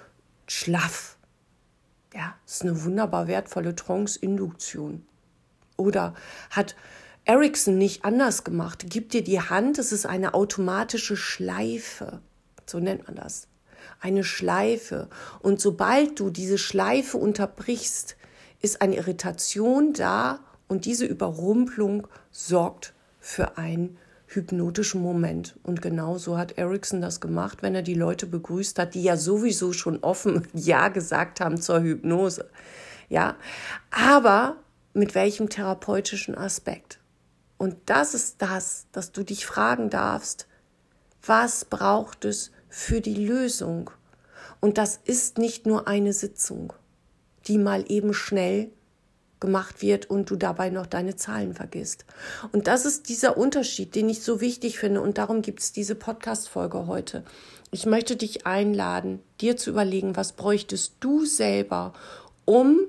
Schlaff. 0.47 1.17
Ja, 2.13 2.35
das 2.45 2.55
ist 2.55 2.61
eine 2.61 2.83
wunderbar 2.85 3.27
wertvolle 3.27 3.75
Trance-Induktion. 3.75 5.05
Oder 5.77 6.13
hat 6.49 6.75
Ericsson 7.25 7.77
nicht 7.77 8.03
anders 8.03 8.43
gemacht? 8.43 8.85
Gib 8.89 9.09
dir 9.09 9.23
die 9.23 9.39
Hand, 9.39 9.79
es 9.79 9.91
ist 9.91 10.05
eine 10.05 10.33
automatische 10.33 11.15
Schleife. 11.15 12.21
So 12.65 12.79
nennt 12.79 13.07
man 13.07 13.15
das. 13.15 13.47
Eine 14.01 14.23
Schleife. 14.23 15.07
Und 15.39 15.61
sobald 15.61 16.19
du 16.19 16.29
diese 16.29 16.57
Schleife 16.57 17.17
unterbrichst, 17.17 18.17
ist 18.61 18.81
eine 18.81 18.95
Irritation 18.95 19.93
da 19.93 20.39
und 20.67 20.85
diese 20.85 21.05
Überrumpelung 21.05 22.07
sorgt 22.31 22.93
für 23.19 23.57
einen 23.57 23.97
hypnotischen 24.27 25.01
Moment. 25.01 25.57
Und 25.63 25.81
genau 25.81 26.17
so 26.17 26.37
hat 26.37 26.57
Ericsson 26.57 27.01
das 27.01 27.21
gemacht, 27.21 27.61
wenn 27.61 27.75
er 27.75 27.81
die 27.81 27.93
Leute 27.93 28.25
begrüßt 28.25 28.77
hat, 28.77 28.93
die 28.93 29.03
ja 29.03 29.15
sowieso 29.15 29.73
schon 29.73 29.99
offen 30.03 30.47
Ja 30.53 30.89
gesagt 30.89 31.39
haben 31.39 31.61
zur 31.61 31.81
Hypnose. 31.81 32.49
Ja, 33.09 33.37
aber 33.89 34.57
mit 34.93 35.15
welchem 35.15 35.49
therapeutischen 35.49 36.35
Aspekt. 36.35 36.99
Und 37.57 37.75
das 37.85 38.13
ist 38.13 38.41
das, 38.41 38.87
dass 38.91 39.11
du 39.11 39.23
dich 39.23 39.45
fragen 39.45 39.89
darfst, 39.89 40.47
was 41.25 41.65
braucht 41.65 42.25
es 42.25 42.51
für 42.69 43.01
die 43.01 43.25
Lösung? 43.25 43.89
Und 44.59 44.77
das 44.77 44.99
ist 45.03 45.37
nicht 45.37 45.65
nur 45.65 45.87
eine 45.87 46.13
Sitzung, 46.13 46.73
die 47.47 47.57
mal 47.57 47.85
eben 47.87 48.13
schnell 48.13 48.71
gemacht 49.39 49.81
wird 49.81 50.09
und 50.09 50.29
du 50.29 50.35
dabei 50.35 50.69
noch 50.69 50.87
deine 50.87 51.15
Zahlen 51.15 51.53
vergisst. 51.53 52.05
Und 52.51 52.67
das 52.67 52.85
ist 52.85 53.09
dieser 53.09 53.37
Unterschied, 53.37 53.93
den 53.93 54.09
ich 54.09 54.23
so 54.23 54.41
wichtig 54.41 54.79
finde 54.79 55.01
und 55.01 55.17
darum 55.17 55.41
gibt 55.41 55.59
es 55.59 55.71
diese 55.71 55.95
Podcast-Folge 55.95 56.87
heute. 56.87 57.23
Ich 57.69 57.85
möchte 57.85 58.15
dich 58.15 58.47
einladen, 58.47 59.19
dir 59.41 59.57
zu 59.57 59.69
überlegen, 59.69 60.15
was 60.15 60.33
bräuchtest 60.33 60.93
du 60.99 61.25
selber, 61.25 61.93
um 62.45 62.79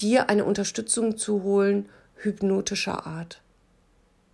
dir 0.00 0.28
eine 0.30 0.44
Unterstützung 0.44 1.16
zu 1.16 1.42
holen, 1.42 1.88
hypnotischer 2.16 3.06
Art. 3.06 3.40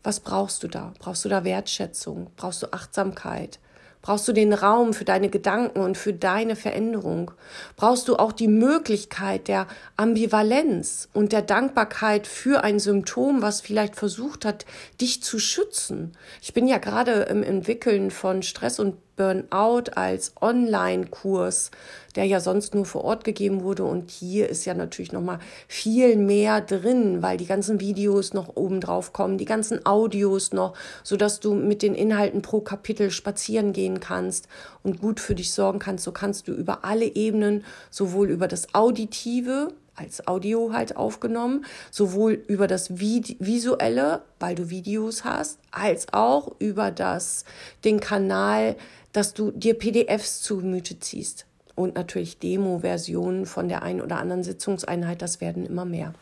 Was 0.02 0.20
brauchst 0.20 0.62
du 0.62 0.68
da? 0.68 0.94
Brauchst 0.98 1.24
du 1.24 1.28
da 1.28 1.44
Wertschätzung? 1.44 2.30
Brauchst 2.36 2.62
du 2.62 2.72
Achtsamkeit? 2.72 3.58
Brauchst 4.02 4.26
du 4.26 4.32
den 4.32 4.54
Raum 4.54 4.94
für 4.94 5.04
deine 5.04 5.28
Gedanken 5.28 5.80
und 5.80 5.98
für 5.98 6.14
deine 6.14 6.56
Veränderung? 6.56 7.32
Brauchst 7.76 8.08
du 8.08 8.16
auch 8.16 8.32
die 8.32 8.48
Möglichkeit 8.48 9.46
der 9.46 9.66
Ambivalenz 9.98 11.10
und 11.12 11.32
der 11.32 11.42
Dankbarkeit 11.42 12.26
für 12.26 12.64
ein 12.64 12.78
Symptom, 12.78 13.42
was 13.42 13.60
vielleicht 13.60 13.96
versucht 13.96 14.46
hat, 14.46 14.64
dich 15.02 15.22
zu 15.22 15.38
schützen? 15.38 16.16
Ich 16.40 16.54
bin 16.54 16.66
ja 16.66 16.78
gerade 16.78 17.12
im 17.24 17.42
Entwickeln 17.42 18.10
von 18.10 18.42
Stress 18.42 18.80
und 18.80 18.96
Burnout 19.20 19.90
als 19.96 20.32
Online-Kurs, 20.40 21.70
der 22.16 22.24
ja 22.24 22.40
sonst 22.40 22.74
nur 22.74 22.86
vor 22.86 23.04
Ort 23.04 23.22
gegeben 23.22 23.62
wurde. 23.62 23.84
Und 23.84 24.10
hier 24.10 24.48
ist 24.48 24.64
ja 24.64 24.72
natürlich 24.72 25.12
noch 25.12 25.20
mal 25.20 25.40
viel 25.68 26.16
mehr 26.16 26.62
drin, 26.62 27.20
weil 27.20 27.36
die 27.36 27.44
ganzen 27.44 27.80
Videos 27.80 28.32
noch 28.32 28.56
oben 28.56 28.80
drauf 28.80 29.12
kommen, 29.12 29.36
die 29.36 29.44
ganzen 29.44 29.84
Audios 29.84 30.54
noch, 30.54 30.72
so 31.02 31.18
dass 31.18 31.38
du 31.38 31.52
mit 31.52 31.82
den 31.82 31.94
Inhalten 31.94 32.40
pro 32.40 32.62
Kapitel 32.62 33.10
spazieren 33.10 33.74
gehen 33.74 34.00
kannst 34.00 34.48
und 34.82 35.02
gut 35.02 35.20
für 35.20 35.34
dich 35.34 35.52
sorgen 35.52 35.80
kannst. 35.80 36.04
So 36.04 36.12
kannst 36.12 36.48
du 36.48 36.52
über 36.52 36.86
alle 36.86 37.04
Ebenen, 37.04 37.62
sowohl 37.90 38.30
über 38.30 38.48
das 38.48 38.74
Auditive, 38.74 39.74
als 40.00 40.26
Audio 40.26 40.72
halt 40.72 40.96
aufgenommen, 40.96 41.64
sowohl 41.90 42.32
über 42.32 42.66
das 42.66 42.98
Visuelle, 42.98 44.22
weil 44.40 44.54
du 44.54 44.70
Videos 44.70 45.24
hast, 45.24 45.58
als 45.70 46.12
auch 46.12 46.56
über 46.58 46.90
das, 46.90 47.44
den 47.84 48.00
Kanal 48.00 48.76
dass 49.12 49.34
du 49.34 49.50
dir 49.50 49.74
PDFs 49.74 50.42
zu 50.42 50.58
Gemüte 50.58 50.98
ziehst. 51.00 51.46
Und 51.74 51.94
natürlich 51.94 52.38
Demo-Versionen 52.38 53.46
von 53.46 53.68
der 53.68 53.82
einen 53.82 54.00
oder 54.00 54.18
anderen 54.18 54.44
Sitzungseinheit, 54.44 55.22
das 55.22 55.40
werden 55.40 55.64
immer 55.64 55.84
mehr. 55.84 56.14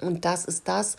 Und 0.00 0.24
das 0.24 0.44
ist 0.44 0.66
das, 0.66 0.96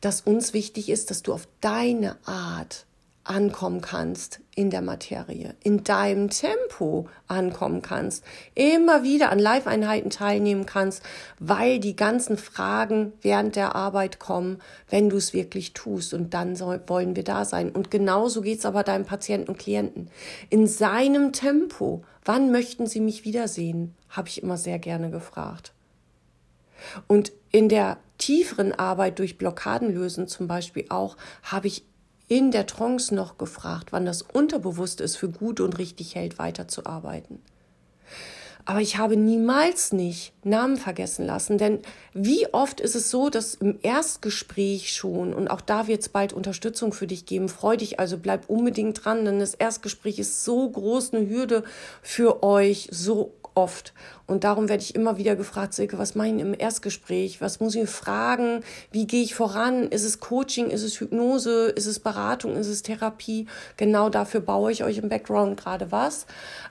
das 0.00 0.22
uns 0.22 0.52
wichtig 0.52 0.88
ist, 0.88 1.10
dass 1.10 1.22
du 1.22 1.32
auf 1.32 1.46
deine 1.60 2.16
Art 2.24 2.85
ankommen 3.28 3.80
kannst 3.80 4.40
in 4.54 4.70
der 4.70 4.82
Materie, 4.82 5.54
in 5.62 5.84
deinem 5.84 6.30
Tempo 6.30 7.08
ankommen 7.26 7.82
kannst, 7.82 8.24
immer 8.54 9.02
wieder 9.02 9.30
an 9.30 9.38
Live-Einheiten 9.38 10.10
teilnehmen 10.10 10.64
kannst, 10.64 11.02
weil 11.38 11.78
die 11.78 11.96
ganzen 11.96 12.38
Fragen 12.38 13.12
während 13.22 13.56
der 13.56 13.74
Arbeit 13.74 14.18
kommen, 14.18 14.58
wenn 14.88 15.10
du 15.10 15.16
es 15.16 15.34
wirklich 15.34 15.72
tust. 15.72 16.14
Und 16.14 16.34
dann 16.34 16.56
soll, 16.56 16.80
wollen 16.86 17.16
wir 17.16 17.24
da 17.24 17.44
sein. 17.44 17.70
Und 17.70 17.90
genauso 17.90 18.40
geht 18.40 18.60
es 18.60 18.66
aber 18.66 18.82
deinem 18.82 19.04
Patienten 19.04 19.50
und 19.50 19.58
Klienten. 19.58 20.10
In 20.48 20.66
seinem 20.66 21.32
Tempo. 21.32 22.04
Wann 22.24 22.50
möchten 22.50 22.88
sie 22.88 23.00
mich 23.00 23.24
wiedersehen? 23.24 23.94
Habe 24.08 24.28
ich 24.28 24.42
immer 24.42 24.56
sehr 24.56 24.80
gerne 24.80 25.10
gefragt. 25.10 25.72
Und 27.06 27.32
in 27.52 27.68
der 27.68 27.98
tieferen 28.18 28.72
Arbeit 28.72 29.18
durch 29.18 29.38
Blockaden 29.38 29.94
lösen 29.94 30.26
zum 30.26 30.48
Beispiel 30.48 30.86
auch, 30.88 31.16
habe 31.42 31.68
ich 31.68 31.84
in 32.28 32.50
der 32.50 32.66
Trance 32.66 33.14
noch 33.14 33.38
gefragt, 33.38 33.92
wann 33.92 34.06
das 34.06 34.22
Unterbewusste 34.22 35.04
es 35.04 35.16
für 35.16 35.28
gut 35.28 35.60
und 35.60 35.78
richtig 35.78 36.14
hält, 36.14 36.38
weiterzuarbeiten. 36.38 37.40
Aber 38.68 38.80
ich 38.80 38.98
habe 38.98 39.16
niemals 39.16 39.92
nicht 39.92 40.32
Namen 40.44 40.76
vergessen 40.76 41.24
lassen, 41.24 41.56
denn 41.56 41.78
wie 42.14 42.52
oft 42.52 42.80
ist 42.80 42.96
es 42.96 43.12
so, 43.12 43.30
dass 43.30 43.54
im 43.54 43.78
Erstgespräch 43.80 44.92
schon, 44.92 45.34
und 45.34 45.46
auch 45.46 45.60
da 45.60 45.86
wird 45.86 46.00
es 46.00 46.08
bald 46.08 46.32
Unterstützung 46.32 46.92
für 46.92 47.06
dich 47.06 47.26
geben, 47.26 47.48
freu 47.48 47.76
dich 47.76 48.00
also, 48.00 48.18
bleib 48.18 48.50
unbedingt 48.50 49.04
dran, 49.04 49.24
denn 49.24 49.38
das 49.38 49.54
Erstgespräch 49.54 50.18
ist 50.18 50.44
so 50.44 50.68
groß 50.68 51.14
eine 51.14 51.28
Hürde 51.28 51.62
für 52.02 52.42
euch, 52.42 52.88
so 52.90 53.34
oft. 53.56 53.94
Und 54.26 54.44
darum 54.44 54.68
werde 54.68 54.82
ich 54.82 54.94
immer 54.94 55.16
wieder 55.16 55.34
gefragt, 55.34 55.74
Silke, 55.74 55.98
was 55.98 56.14
mache 56.14 56.28
ich 56.28 56.40
im 56.40 56.54
Erstgespräch? 56.56 57.40
Was 57.40 57.58
muss 57.58 57.74
ich 57.74 57.88
fragen? 57.88 58.62
Wie 58.92 59.06
gehe 59.06 59.22
ich 59.22 59.34
voran? 59.34 59.88
Ist 59.88 60.04
es 60.04 60.20
Coaching? 60.20 60.70
Ist 60.70 60.82
es 60.82 61.00
Hypnose? 61.00 61.68
Ist 61.68 61.86
es 61.86 61.98
Beratung? 61.98 62.56
Ist 62.56 62.68
es 62.68 62.82
Therapie? 62.82 63.46
Genau 63.76 64.10
dafür 64.10 64.40
baue 64.40 64.72
ich 64.72 64.84
euch 64.84 64.98
im 64.98 65.08
Background 65.08 65.58
gerade 65.58 65.90
was. 65.90 66.26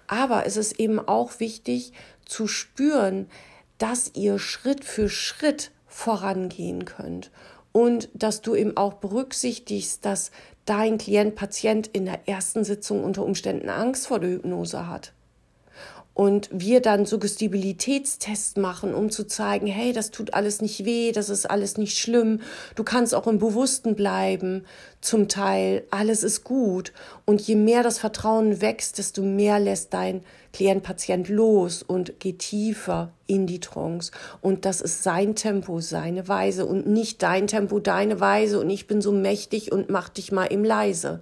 Aber 0.08 0.46
es 0.46 0.58
ist 0.58 0.80
eben 0.80 1.00
auch 1.00 1.40
wichtig 1.40 1.92
zu 2.26 2.48
spüren, 2.48 3.28
dass 3.78 4.12
ihr 4.14 4.40
Schritt 4.40 4.86
für 4.86 5.10
Schritt 5.10 5.72
vorangehen 5.88 6.86
könnt 6.86 7.32
und 7.72 8.10
dass 8.14 8.42
du 8.42 8.56
eben 8.56 8.78
auch 8.78 8.94
berücksichtigst, 8.94 10.06
dass 10.06 10.32
dein 10.66 10.98
Klient, 10.98 11.36
Patient 11.36 11.88
in 11.88 12.06
der 12.06 12.28
ersten 12.28 12.64
Sitzung 12.64 13.04
unter 13.04 13.24
Umständen 13.24 13.70
Angst 13.70 14.08
vor 14.08 14.20
der 14.20 14.30
Hypnose 14.30 14.88
hat 14.88 15.14
und 16.16 16.50
wir 16.52 16.82
dann 16.82 17.06
Suggestibilitätstests 17.06 18.56
machen, 18.56 18.96
um 18.96 19.12
zu 19.12 19.28
zeigen, 19.28 19.68
hey, 19.68 19.92
das 19.94 20.12
tut 20.12 20.34
alles 20.34 20.62
nicht 20.62 20.86
weh, 20.86 21.12
das 21.12 21.30
ist 21.30 21.46
alles 21.46 21.78
nicht 21.78 22.00
schlimm, 22.00 22.42
du 22.76 22.84
kannst 22.84 23.14
auch 23.14 23.28
im 23.28 23.38
Bewussten 23.38 23.96
bleiben, 23.96 24.66
zum 25.02 25.28
Teil, 25.28 25.84
alles 25.92 26.24
ist 26.24 26.44
gut. 26.44 26.94
Und 27.26 27.42
je 27.42 27.56
mehr 27.56 27.84
das 27.84 28.00
Vertrauen 28.00 28.62
wächst, 28.62 28.98
desto 28.98 29.22
mehr 29.22 29.60
lässt 29.60 29.94
dein 29.94 30.24
Klient, 30.52 30.84
Patient 30.84 31.28
los 31.28 31.84
und 31.84 32.20
geht 32.20 32.40
tiefer 32.40 33.12
in 33.28 33.46
die 33.46 33.60
Trance. 33.60 34.12
Und 34.42 34.64
das 34.64 34.80
ist 34.80 35.04
sein 35.04 35.36
Tempo, 35.36 35.82
seine 35.82 36.28
Weise 36.28 36.66
und 36.66 36.88
nicht 36.88 37.22
dein 37.24 37.48
Tempo, 37.48 37.80
deine 37.80 38.20
Weise 38.22 38.60
und 38.60 38.70
ich 38.70 38.88
bin 38.88 39.02
so 39.02 39.12
mächtig 39.12 39.72
und 39.72 39.90
mach 39.90 40.10
dich 40.10 40.32
mal 40.32 40.46
im 40.46 40.64
leise, 40.64 41.20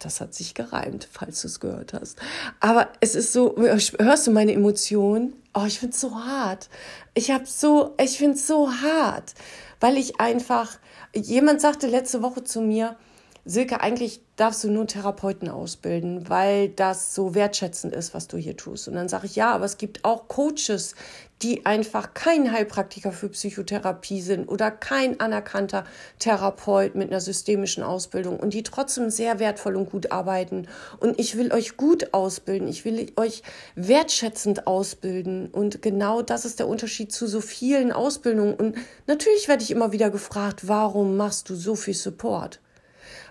das 0.00 0.20
hat 0.20 0.34
sich 0.34 0.54
gereimt, 0.54 1.08
falls 1.10 1.42
du 1.42 1.48
es 1.48 1.60
gehört 1.60 1.92
hast. 1.92 2.18
Aber 2.60 2.88
es 3.00 3.14
ist 3.14 3.32
so, 3.32 3.56
hörst 3.56 4.26
du 4.26 4.30
meine 4.30 4.52
Emotionen? 4.52 5.34
Oh, 5.54 5.64
ich 5.66 5.78
finde 5.78 5.94
es 5.94 6.00
so 6.00 6.14
hart. 6.14 6.68
Ich 7.14 7.30
habe 7.30 7.46
so, 7.46 7.94
ich 8.00 8.18
finde 8.18 8.36
es 8.36 8.46
so 8.46 8.72
hart, 8.72 9.34
weil 9.80 9.96
ich 9.96 10.20
einfach, 10.20 10.78
jemand 11.14 11.60
sagte 11.60 11.86
letzte 11.86 12.22
Woche 12.22 12.42
zu 12.42 12.60
mir, 12.60 12.96
Silke, 13.44 13.80
eigentlich 13.80 14.20
darfst 14.36 14.62
du 14.62 14.70
nur 14.70 14.86
Therapeuten 14.86 15.48
ausbilden, 15.48 16.28
weil 16.28 16.68
das 16.68 17.12
so 17.12 17.34
wertschätzend 17.34 17.92
ist, 17.92 18.14
was 18.14 18.28
du 18.28 18.36
hier 18.36 18.56
tust. 18.56 18.86
Und 18.86 18.94
dann 18.94 19.08
sage 19.08 19.26
ich, 19.26 19.34
ja, 19.34 19.52
aber 19.52 19.64
es 19.64 19.78
gibt 19.78 20.04
auch 20.04 20.28
Coaches, 20.28 20.94
die 21.42 21.66
einfach 21.66 22.14
kein 22.14 22.52
Heilpraktiker 22.52 23.10
für 23.10 23.28
Psychotherapie 23.30 24.20
sind 24.20 24.46
oder 24.46 24.70
kein 24.70 25.18
anerkannter 25.18 25.82
Therapeut 26.20 26.94
mit 26.94 27.10
einer 27.10 27.20
systemischen 27.20 27.82
Ausbildung 27.82 28.38
und 28.38 28.54
die 28.54 28.62
trotzdem 28.62 29.10
sehr 29.10 29.40
wertvoll 29.40 29.74
und 29.74 29.90
gut 29.90 30.12
arbeiten. 30.12 30.68
Und 31.00 31.18
ich 31.18 31.36
will 31.36 31.52
euch 31.52 31.76
gut 31.76 32.14
ausbilden, 32.14 32.68
ich 32.68 32.84
will 32.84 33.10
euch 33.16 33.42
wertschätzend 33.74 34.68
ausbilden. 34.68 35.48
Und 35.48 35.82
genau 35.82 36.22
das 36.22 36.44
ist 36.44 36.60
der 36.60 36.68
Unterschied 36.68 37.10
zu 37.10 37.26
so 37.26 37.40
vielen 37.40 37.90
Ausbildungen. 37.90 38.54
Und 38.54 38.76
natürlich 39.08 39.48
werde 39.48 39.64
ich 39.64 39.72
immer 39.72 39.90
wieder 39.90 40.10
gefragt, 40.10 40.68
warum 40.68 41.16
machst 41.16 41.48
du 41.48 41.56
so 41.56 41.74
viel 41.74 41.94
Support? 41.94 42.60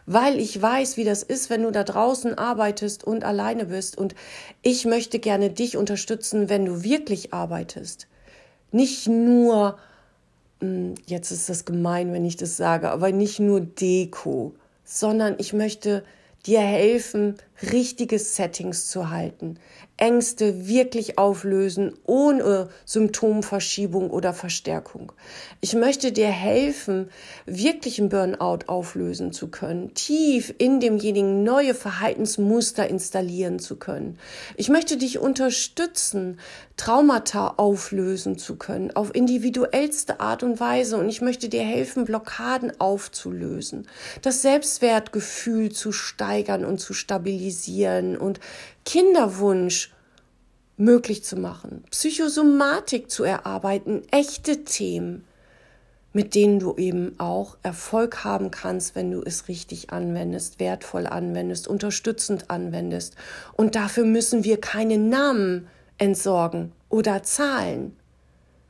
Weil 0.05 0.39
ich 0.39 0.59
weiß, 0.61 0.97
wie 0.97 1.03
das 1.03 1.23
ist, 1.23 1.49
wenn 1.49 1.63
du 1.63 1.71
da 1.71 1.83
draußen 1.83 2.37
arbeitest 2.37 3.03
und 3.03 3.23
alleine 3.23 3.65
bist. 3.65 3.97
Und 3.97 4.15
ich 4.61 4.85
möchte 4.85 5.19
gerne 5.19 5.49
dich 5.49 5.77
unterstützen, 5.77 6.49
wenn 6.49 6.65
du 6.65 6.83
wirklich 6.83 7.33
arbeitest. 7.33 8.07
Nicht 8.71 9.07
nur, 9.07 9.77
hm, 10.59 10.95
jetzt 11.05 11.31
ist 11.31 11.49
das 11.49 11.65
gemein, 11.65 12.13
wenn 12.13 12.25
ich 12.25 12.37
das 12.37 12.57
sage, 12.57 12.89
aber 12.89 13.11
nicht 13.11 13.39
nur 13.39 13.61
Deko, 13.61 14.53
sondern 14.83 15.35
ich 15.37 15.53
möchte 15.53 16.03
dir 16.45 16.61
helfen, 16.61 17.35
richtige 17.62 18.18
Settings 18.18 18.88
zu 18.88 19.10
halten, 19.10 19.60
Ängste 19.98 20.68
wirklich 20.68 21.20
auflösen 21.20 21.94
ohne 22.06 22.70
Symptomverschiebung 22.86 24.10
oder 24.10 24.34
Verstärkung. 24.34 25.12
Ich 25.60 25.75
möchte 25.75 26.12
dir 26.12 26.30
helfen, 26.30 27.10
wirklich 27.46 28.00
einen 28.00 28.10
Burnout 28.10 28.65
auflösen 28.65 29.32
zu 29.32 29.50
können, 29.50 29.94
tief 29.94 30.56
in 30.58 30.80
demjenigen 30.80 31.44
neue 31.44 31.75
Verhaltensmuster 31.75 32.88
installieren 32.88 33.60
zu 33.60 33.75
können. 33.75 34.18
Ich 34.58 34.70
möchte 34.70 34.98
dich 34.98 35.20
unterstützen, 35.20 36.39
Traumata 36.77 37.53
auflösen 37.58 38.39
zu 38.39 38.56
können, 38.56 38.96
auf 38.96 39.13
individuellste 39.13 40.20
Art 40.20 40.41
und 40.41 40.60
Weise. 40.60 40.98
Und 40.98 41.10
ich 41.10 41.22
möchte 41.22 41.48
dir 41.48 41.62
helfen, 41.62 42.06
Blockaden 42.06 42.80
aufzulösen, 42.80 43.88
das 44.24 44.41
Selbstwertgefühl 44.41 45.72
zu 45.72 45.91
steigern 45.91 46.65
und 46.65 46.80
zu 46.80 46.96
stabilisieren 46.96 47.50
und 48.17 48.39
Kinderwunsch 48.86 49.91
möglich 50.77 51.24
zu 51.24 51.36
machen, 51.36 51.84
Psychosomatik 51.91 53.12
zu 53.12 53.24
erarbeiten, 53.24 54.01
echte 54.12 54.63
Themen, 54.63 55.25
mit 56.13 56.36
denen 56.36 56.60
du 56.60 56.75
eben 56.75 57.15
auch 57.20 57.58
Erfolg 57.63 58.24
haben 58.24 58.51
kannst, 58.51 58.96
wenn 58.96 59.12
du 59.12 59.22
es 59.22 59.48
richtig 59.48 59.91
anwendest, 59.91 60.60
wertvoll 60.60 61.08
anwendest, 61.08 61.67
unterstützend 61.67 62.50
anwendest. 62.50 63.15
Und 63.53 63.75
dafür 63.75 64.05
müssen 64.05 64.43
wir 64.43 64.60
keine 64.60 64.98
Namen 64.98 65.67
entsorgen 65.98 66.74
oder 66.89 67.24
Zahlen. 67.24 67.96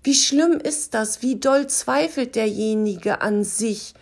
Wie 0.04 0.14
schlimm 0.14 0.60
ist 0.62 0.94
das? 0.94 1.22
Wie 1.22 1.40
doll 1.40 1.68
zweifelt 1.68 2.36
derjenige 2.36 3.22
an 3.22 3.44
sich, 3.44 3.94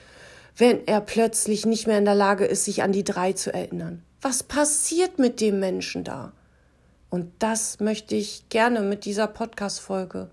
wenn 0.58 0.86
er 0.88 1.00
plötzlich 1.02 1.66
nicht 1.66 1.88
mehr 1.88 1.98
in 1.98 2.06
der 2.06 2.16
Lage 2.16 2.46
ist, 2.46 2.66
sich 2.66 2.84
an 2.84 2.92
die 2.92 3.04
drei 3.04 3.34
zu 3.34 3.54
erinnern? 3.54 4.04
Was 4.22 4.44
passiert 4.44 5.18
mit 5.18 5.40
dem 5.40 5.60
Menschen 5.60 6.04
da? 6.04 6.34
Und 7.10 7.32
das 7.40 7.80
möchte 7.80 8.16
ich 8.16 8.50
gerne 8.50 8.82
mit 8.82 9.06
dieser 9.06 9.28
Podcast-Folge 9.28 10.30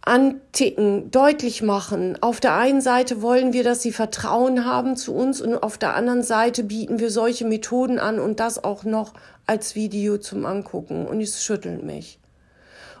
anticken, 0.00 1.10
deutlich 1.10 1.60
machen. 1.60 2.16
Auf 2.22 2.40
der 2.40 2.54
einen 2.54 2.80
Seite 2.80 3.20
wollen 3.20 3.52
wir, 3.52 3.62
dass 3.62 3.82
sie 3.82 3.92
Vertrauen 3.92 4.64
haben 4.64 4.96
zu 4.96 5.14
uns 5.14 5.42
und 5.42 5.62
auf 5.62 5.76
der 5.76 5.94
anderen 5.94 6.22
Seite 6.22 6.64
bieten 6.64 6.98
wir 6.98 7.10
solche 7.10 7.44
Methoden 7.44 7.98
an 7.98 8.18
und 8.18 8.40
das 8.40 8.64
auch 8.64 8.84
noch 8.84 9.12
als 9.46 9.74
Video 9.74 10.16
zum 10.16 10.46
Angucken 10.46 11.06
und 11.06 11.20
es 11.20 11.44
schüttelt 11.44 11.82
mich. 11.82 12.18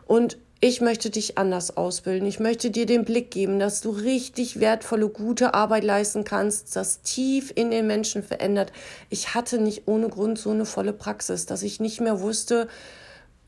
Und 0.06 0.36
ich 0.60 0.80
möchte 0.80 1.10
dich 1.10 1.38
anders 1.38 1.76
ausbilden. 1.76 2.26
Ich 2.26 2.40
möchte 2.40 2.70
dir 2.70 2.84
den 2.84 3.04
Blick 3.04 3.30
geben, 3.30 3.60
dass 3.60 3.80
du 3.80 3.90
richtig 3.90 4.58
wertvolle, 4.58 5.08
gute 5.08 5.54
Arbeit 5.54 5.84
leisten 5.84 6.24
kannst, 6.24 6.74
das 6.74 7.00
tief 7.02 7.52
in 7.54 7.70
den 7.70 7.86
Menschen 7.86 8.24
verändert. 8.24 8.72
Ich 9.08 9.34
hatte 9.34 9.60
nicht 9.60 9.86
ohne 9.86 10.08
Grund 10.08 10.38
so 10.38 10.50
eine 10.50 10.66
volle 10.66 10.92
Praxis, 10.92 11.46
dass 11.46 11.62
ich 11.62 11.78
nicht 11.78 12.00
mehr 12.00 12.20
wusste, 12.20 12.66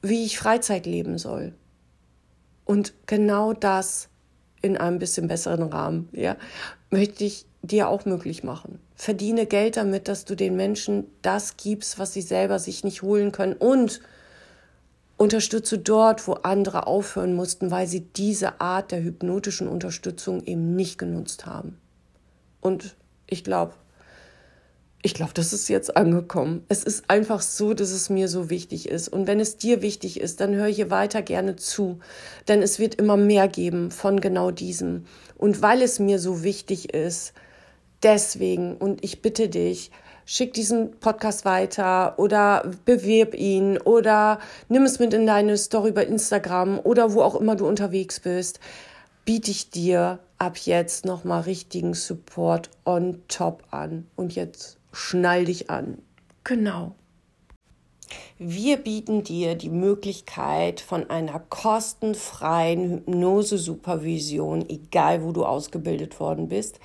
wie 0.02 0.24
ich 0.24 0.38
Freizeit 0.38 0.86
leben 0.86 1.18
soll. 1.18 1.52
Und 2.64 2.94
genau 3.06 3.54
das 3.54 4.08
in 4.62 4.76
einem 4.76 5.00
bisschen 5.00 5.26
besseren 5.26 5.64
Rahmen, 5.64 6.08
ja, 6.12 6.36
möchte 6.90 7.24
ich 7.24 7.44
dir 7.62 7.88
auch 7.88 8.04
möglich 8.04 8.44
machen. 8.44 8.78
Verdiene 8.94 9.46
Geld 9.46 9.76
damit, 9.76 10.06
dass 10.06 10.24
du 10.24 10.36
den 10.36 10.54
Menschen 10.54 11.06
das 11.22 11.56
gibst, 11.56 11.98
was 11.98 12.12
sie 12.12 12.22
selber 12.22 12.60
sich 12.60 12.84
nicht 12.84 13.02
holen 13.02 13.32
können 13.32 13.54
und 13.54 14.00
unterstütze 15.20 15.76
dort, 15.76 16.26
wo 16.26 16.32
andere 16.32 16.86
aufhören 16.86 17.34
mussten, 17.34 17.70
weil 17.70 17.86
sie 17.86 18.00
diese 18.00 18.58
Art 18.62 18.90
der 18.90 19.02
hypnotischen 19.02 19.68
Unterstützung 19.68 20.42
eben 20.44 20.74
nicht 20.74 20.96
genutzt 20.96 21.44
haben. 21.44 21.76
Und 22.62 22.96
ich 23.26 23.44
glaube, 23.44 23.74
ich 25.02 25.12
glaube, 25.12 25.34
das 25.34 25.52
ist 25.52 25.68
jetzt 25.68 25.94
angekommen. 25.94 26.64
Es 26.68 26.84
ist 26.84 27.10
einfach 27.10 27.42
so, 27.42 27.74
dass 27.74 27.90
es 27.90 28.08
mir 28.08 28.28
so 28.28 28.48
wichtig 28.48 28.88
ist. 28.88 29.08
Und 29.08 29.26
wenn 29.26 29.40
es 29.40 29.58
dir 29.58 29.82
wichtig 29.82 30.20
ist, 30.20 30.40
dann 30.40 30.54
hör 30.54 30.68
hier 30.68 30.90
weiter 30.90 31.20
gerne 31.20 31.54
zu. 31.56 31.98
Denn 32.48 32.62
es 32.62 32.78
wird 32.78 32.94
immer 32.94 33.18
mehr 33.18 33.46
geben 33.46 33.90
von 33.90 34.20
genau 34.20 34.50
diesem. 34.50 35.04
Und 35.36 35.60
weil 35.60 35.82
es 35.82 35.98
mir 35.98 36.18
so 36.18 36.42
wichtig 36.42 36.94
ist, 36.94 37.34
deswegen, 38.02 38.74
und 38.74 39.04
ich 39.04 39.20
bitte 39.20 39.50
dich, 39.50 39.90
schick 40.24 40.52
diesen 40.54 40.92
Podcast 41.00 41.44
weiter 41.44 42.18
oder 42.18 42.70
bewirb 42.84 43.34
ihn 43.34 43.78
oder 43.78 44.38
nimm 44.68 44.84
es 44.84 44.98
mit 44.98 45.14
in 45.14 45.26
deine 45.26 45.56
Story 45.56 45.92
bei 45.92 46.04
Instagram 46.04 46.78
oder 46.78 47.14
wo 47.14 47.22
auch 47.22 47.34
immer 47.34 47.56
du 47.56 47.66
unterwegs 47.66 48.20
bist, 48.20 48.60
biete 49.24 49.50
ich 49.50 49.70
dir 49.70 50.18
ab 50.38 50.56
jetzt 50.56 51.04
nochmal 51.04 51.42
richtigen 51.42 51.94
Support 51.94 52.70
on 52.84 53.22
top 53.28 53.64
an. 53.70 54.06
Und 54.16 54.34
jetzt 54.34 54.78
schnall 54.92 55.44
dich 55.44 55.70
an. 55.70 55.98
Genau. 56.44 56.94
Wir 58.38 58.78
bieten 58.78 59.22
dir 59.22 59.54
die 59.54 59.68
Möglichkeit 59.68 60.80
von 60.80 61.08
einer 61.10 61.38
kostenfreien 61.38 62.90
Hypnose-Supervision, 62.90 64.68
egal 64.68 65.22
wo 65.22 65.32
du 65.32 65.44
ausgebildet 65.44 66.18
worden 66.18 66.48
bist, 66.48 66.80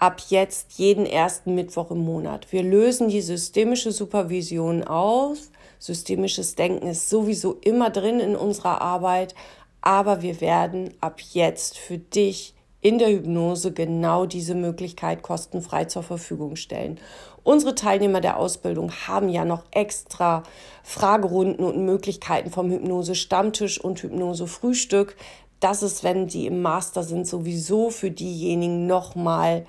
ab 0.00 0.22
jetzt 0.30 0.78
jeden 0.78 1.04
ersten 1.04 1.54
Mittwoch 1.54 1.90
im 1.90 1.98
Monat. 1.98 2.50
Wir 2.52 2.62
lösen 2.62 3.08
die 3.08 3.20
systemische 3.20 3.92
Supervision 3.92 4.82
aus. 4.82 5.50
Systemisches 5.78 6.54
Denken 6.54 6.86
ist 6.86 7.10
sowieso 7.10 7.58
immer 7.60 7.90
drin 7.90 8.18
in 8.18 8.34
unserer 8.34 8.80
Arbeit, 8.80 9.34
aber 9.82 10.22
wir 10.22 10.40
werden 10.40 10.94
ab 11.02 11.20
jetzt 11.32 11.76
für 11.76 11.98
dich 11.98 12.54
in 12.80 12.98
der 12.98 13.10
Hypnose 13.10 13.72
genau 13.72 14.24
diese 14.24 14.54
Möglichkeit 14.54 15.20
kostenfrei 15.20 15.84
zur 15.84 16.02
Verfügung 16.02 16.56
stellen. 16.56 16.98
Unsere 17.42 17.74
Teilnehmer 17.74 18.22
der 18.22 18.38
Ausbildung 18.38 18.90
haben 19.06 19.28
ja 19.28 19.44
noch 19.44 19.64
extra 19.70 20.44
Fragerunden 20.82 21.62
und 21.62 21.84
Möglichkeiten 21.84 22.50
vom 22.50 22.70
Hypnose 22.70 23.14
Stammtisch 23.14 23.78
und 23.78 24.02
Hypnose 24.02 24.46
Frühstück. 24.46 25.14
Das 25.60 25.82
ist, 25.82 26.04
wenn 26.04 26.30
sie 26.30 26.46
im 26.46 26.62
Master 26.62 27.02
sind, 27.02 27.26
sowieso 27.26 27.90
für 27.90 28.10
diejenigen 28.10 28.86
nochmal 28.86 29.66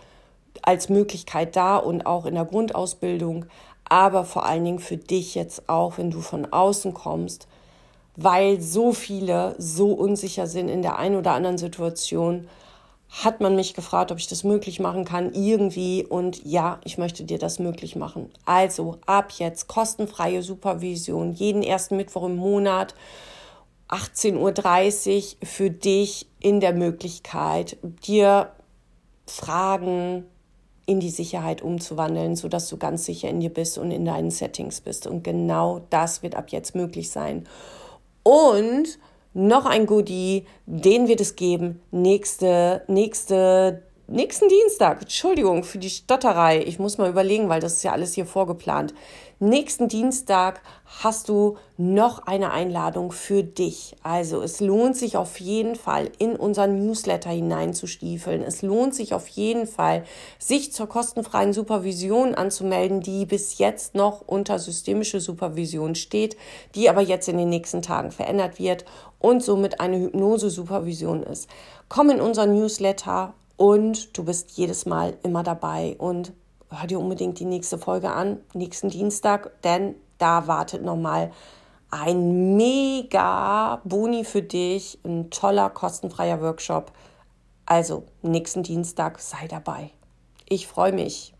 als 0.61 0.89
Möglichkeit 0.89 1.55
da 1.55 1.77
und 1.77 2.05
auch 2.05 2.25
in 2.25 2.35
der 2.35 2.45
Grundausbildung, 2.45 3.45
aber 3.85 4.23
vor 4.23 4.45
allen 4.45 4.63
Dingen 4.63 4.79
für 4.79 4.97
dich 4.97 5.35
jetzt 5.35 5.67
auch, 5.67 5.97
wenn 5.97 6.11
du 6.11 6.21
von 6.21 6.51
außen 6.51 6.93
kommst, 6.93 7.47
weil 8.15 8.61
so 8.61 8.93
viele 8.93 9.55
so 9.57 9.91
unsicher 9.93 10.47
sind 10.47 10.69
in 10.69 10.81
der 10.81 10.97
einen 10.97 11.15
oder 11.15 11.33
anderen 11.33 11.57
Situation, 11.57 12.47
hat 13.11 13.41
man 13.41 13.55
mich 13.55 13.73
gefragt, 13.73 14.11
ob 14.11 14.19
ich 14.19 14.27
das 14.27 14.45
möglich 14.45 14.79
machen 14.79 15.03
kann, 15.03 15.33
irgendwie. 15.33 16.05
Und 16.05 16.45
ja, 16.45 16.79
ich 16.85 16.97
möchte 16.97 17.25
dir 17.25 17.37
das 17.37 17.59
möglich 17.59 17.97
machen. 17.97 18.31
Also 18.45 18.99
ab 19.05 19.33
jetzt 19.37 19.67
kostenfreie 19.67 20.41
Supervision, 20.41 21.33
jeden 21.33 21.61
ersten 21.61 21.97
Mittwoch 21.97 22.23
im 22.23 22.37
Monat, 22.37 22.95
18.30 23.89 25.17
Uhr 25.41 25.47
für 25.47 25.69
dich 25.69 26.25
in 26.39 26.61
der 26.61 26.73
Möglichkeit, 26.73 27.75
dir 27.83 28.51
Fragen, 29.27 30.25
in 30.91 30.99
die 30.99 31.09
Sicherheit 31.09 31.61
umzuwandeln, 31.61 32.35
sodass 32.35 32.67
du 32.67 32.77
ganz 32.77 33.05
sicher 33.05 33.29
in 33.29 33.39
dir 33.39 33.49
bist 33.49 33.77
und 33.77 33.91
in 33.91 34.03
deinen 34.03 34.29
Settings 34.29 34.81
bist. 34.81 35.07
Und 35.07 35.23
genau 35.23 35.81
das 35.89 36.21
wird 36.21 36.35
ab 36.35 36.49
jetzt 36.49 36.75
möglich 36.75 37.09
sein. 37.09 37.47
Und 38.23 38.99
noch 39.33 39.65
ein 39.65 39.85
Goodie, 39.85 40.45
den 40.65 41.07
wird 41.07 41.21
es 41.21 41.37
geben 41.37 41.81
nächste, 41.91 42.83
nächste 42.87 43.83
nächsten 44.11 44.49
Dienstag, 44.49 45.01
Entschuldigung 45.01 45.63
für 45.63 45.77
die 45.77 45.89
Stotterei, 45.89 46.61
ich 46.63 46.79
muss 46.79 46.97
mal 46.97 47.09
überlegen, 47.09 47.49
weil 47.49 47.61
das 47.61 47.73
ist 47.73 47.83
ja 47.83 47.93
alles 47.93 48.13
hier 48.13 48.25
vorgeplant. 48.25 48.93
Nächsten 49.39 49.87
Dienstag 49.87 50.61
hast 50.85 51.27
du 51.27 51.57
noch 51.75 52.27
eine 52.27 52.51
Einladung 52.51 53.11
für 53.11 53.43
dich. 53.43 53.95
Also 54.03 54.43
es 54.43 54.59
lohnt 54.59 54.95
sich 54.95 55.17
auf 55.17 55.39
jeden 55.39 55.73
Fall, 55.75 56.11
in 56.19 56.35
unseren 56.35 56.85
Newsletter 56.85 57.31
hineinzustiefeln. 57.31 58.43
Es 58.43 58.61
lohnt 58.61 58.93
sich 58.93 59.15
auf 59.15 59.27
jeden 59.29 59.65
Fall, 59.65 60.03
sich 60.37 60.71
zur 60.71 60.87
kostenfreien 60.87 61.53
Supervision 61.53 62.35
anzumelden, 62.35 63.01
die 63.01 63.25
bis 63.25 63.57
jetzt 63.57 63.95
noch 63.95 64.21
unter 64.27 64.59
systemische 64.59 65.19
Supervision 65.19 65.95
steht, 65.95 66.37
die 66.75 66.87
aber 66.87 67.01
jetzt 67.01 67.27
in 67.27 67.39
den 67.39 67.49
nächsten 67.49 67.81
Tagen 67.81 68.11
verändert 68.11 68.59
wird 68.59 68.85
und 69.17 69.41
somit 69.41 69.79
eine 69.79 69.99
Hypnose-Supervision 69.99 71.23
ist. 71.23 71.49
Komm 71.89 72.11
in 72.11 72.21
unseren 72.21 72.53
Newsletter 72.53 73.33
und 73.61 74.17
du 74.17 74.23
bist 74.23 74.57
jedes 74.57 74.87
Mal 74.87 75.19
immer 75.21 75.43
dabei 75.43 75.95
und 75.99 76.33
hör 76.71 76.87
dir 76.87 76.99
unbedingt 76.99 77.39
die 77.39 77.45
nächste 77.45 77.77
Folge 77.77 78.11
an, 78.11 78.39
nächsten 78.55 78.89
Dienstag, 78.89 79.51
denn 79.61 79.93
da 80.17 80.47
wartet 80.47 80.83
nochmal 80.83 81.31
ein 81.91 82.57
mega 82.57 83.79
Boni 83.83 84.23
für 84.23 84.41
dich, 84.41 84.97
ein 85.05 85.29
toller, 85.29 85.69
kostenfreier 85.69 86.41
Workshop. 86.41 86.91
Also, 87.67 88.05
nächsten 88.23 88.63
Dienstag 88.63 89.19
sei 89.19 89.47
dabei. 89.47 89.91
Ich 90.49 90.65
freue 90.65 90.93
mich. 90.93 91.35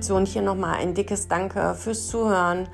So, 0.00 0.16
und 0.16 0.26
hier 0.26 0.42
nochmal 0.42 0.74
ein 0.74 0.94
dickes 0.94 1.28
Danke 1.28 1.76
fürs 1.76 2.08
Zuhören 2.08 2.66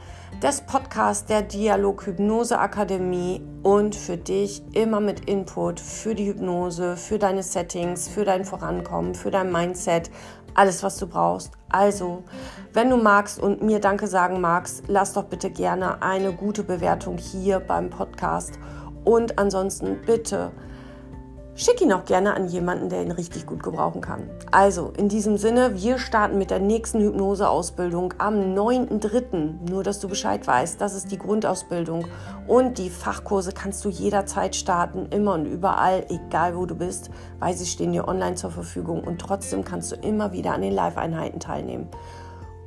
des 0.43 0.61
Podcasts 0.61 1.27
der 1.27 1.43
Dialog 1.43 2.07
Hypnose 2.07 2.61
Akademie 2.61 3.43
und 3.65 3.97
für 3.97 4.17
dich 4.17 4.63
immer 4.73 5.01
mit 5.01 5.29
Input 5.29 5.81
für 5.81 6.15
die 6.15 6.29
Hypnose, 6.29 6.97
für 6.97 7.19
deine 7.19 7.43
Settings, 7.43 8.07
für 8.07 8.25
dein 8.25 8.45
Vorankommen, 8.45 9.17
für 9.17 9.33
dein 9.33 9.51
Mindset, 9.51 10.13
alles 10.55 10.85
was 10.85 10.97
du 10.99 11.09
brauchst. 11.09 11.53
Also, 11.71 12.23
wenn 12.73 12.89
du 12.89 12.97
magst 12.97 13.41
und 13.41 13.63
mir 13.63 13.81
Danke 13.81 14.07
sagen 14.07 14.41
magst, 14.41 14.85
lass 14.87 15.13
doch 15.13 15.25
bitte 15.25 15.51
gerne 15.51 16.03
eine 16.03 16.33
gute 16.33 16.63
Bewertung 16.63 17.19
hier 17.19 17.59
beim 17.59 17.91
Podcast 17.91 18.61
und 19.05 19.41
ansonsten 19.41 20.01
bitte 20.07 20.53
Schick 21.61 21.81
ihn 21.81 21.93
auch 21.93 22.05
gerne 22.05 22.35
an 22.35 22.47
jemanden, 22.47 22.89
der 22.89 23.03
ihn 23.03 23.11
richtig 23.11 23.45
gut 23.45 23.65
gebrauchen 23.65 24.01
kann. 24.01 24.31
Also, 24.53 24.93
in 24.97 25.09
diesem 25.09 25.39
Sinne, 25.39 25.75
wir 25.75 25.99
starten 25.99 26.39
mit 26.39 26.53
der 26.53 26.61
nächsten 26.61 27.01
Hypnoseausbildung 27.01 28.15
am 28.19 28.55
9.3. 28.55 29.69
Nur, 29.69 29.83
dass 29.83 29.99
du 29.99 30.07
Bescheid 30.07 30.47
weißt, 30.47 30.81
das 30.81 30.95
ist 30.95 31.11
die 31.11 31.19
Grundausbildung. 31.19 32.07
Und 32.47 32.79
die 32.79 32.91
Fachkurse 32.91 33.51
kannst 33.51 33.85
du 33.85 33.89
jederzeit 33.89 34.55
starten, 34.55 35.07
immer 35.11 35.35
und 35.35 35.47
überall, 35.47 36.07
egal 36.11 36.57
wo 36.57 36.65
du 36.65 36.77
bist, 36.77 37.11
weil 37.41 37.57
sie 37.57 37.67
stehen 37.67 37.91
dir 37.91 38.07
online 38.07 38.37
zur 38.37 38.53
Verfügung. 38.53 39.03
Und 39.03 39.21
trotzdem 39.21 39.65
kannst 39.65 39.91
du 39.91 39.97
immer 39.97 40.31
wieder 40.31 40.55
an 40.55 40.63
den 40.63 40.73
Live-Einheiten 40.73 41.41
teilnehmen. 41.41 41.89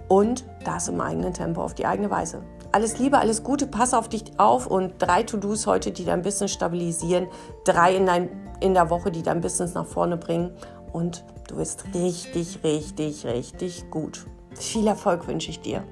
Und 0.09 0.43
das 0.65 0.89
im 0.89 0.99
eigenen 0.99 1.33
Tempo, 1.33 1.63
auf 1.63 1.75
die 1.75 1.85
eigene 1.85 2.11
Weise. 2.11 2.41
Alles 2.73 2.99
Liebe, 2.99 3.17
alles 3.19 3.43
Gute, 3.43 3.67
pass 3.67 3.93
auf 3.93 4.07
dich 4.07 4.23
auf 4.37 4.65
und 4.65 4.93
drei 4.97 5.23
To-Dos 5.23 5.67
heute, 5.67 5.91
die 5.91 6.05
dein 6.05 6.21
Business 6.21 6.53
stabilisieren, 6.53 7.27
drei 7.65 7.97
in, 7.97 8.05
dein, 8.05 8.29
in 8.61 8.73
der 8.73 8.89
Woche, 8.89 9.11
die 9.11 9.23
dein 9.23 9.41
Business 9.41 9.73
nach 9.73 9.85
vorne 9.85 10.15
bringen 10.15 10.51
und 10.93 11.25
du 11.49 11.57
wirst 11.57 11.83
richtig, 11.93 12.59
richtig, 12.63 13.25
richtig 13.25 13.89
gut. 13.89 14.25
Viel 14.55 14.87
Erfolg 14.87 15.27
wünsche 15.27 15.49
ich 15.49 15.59
dir. 15.59 15.83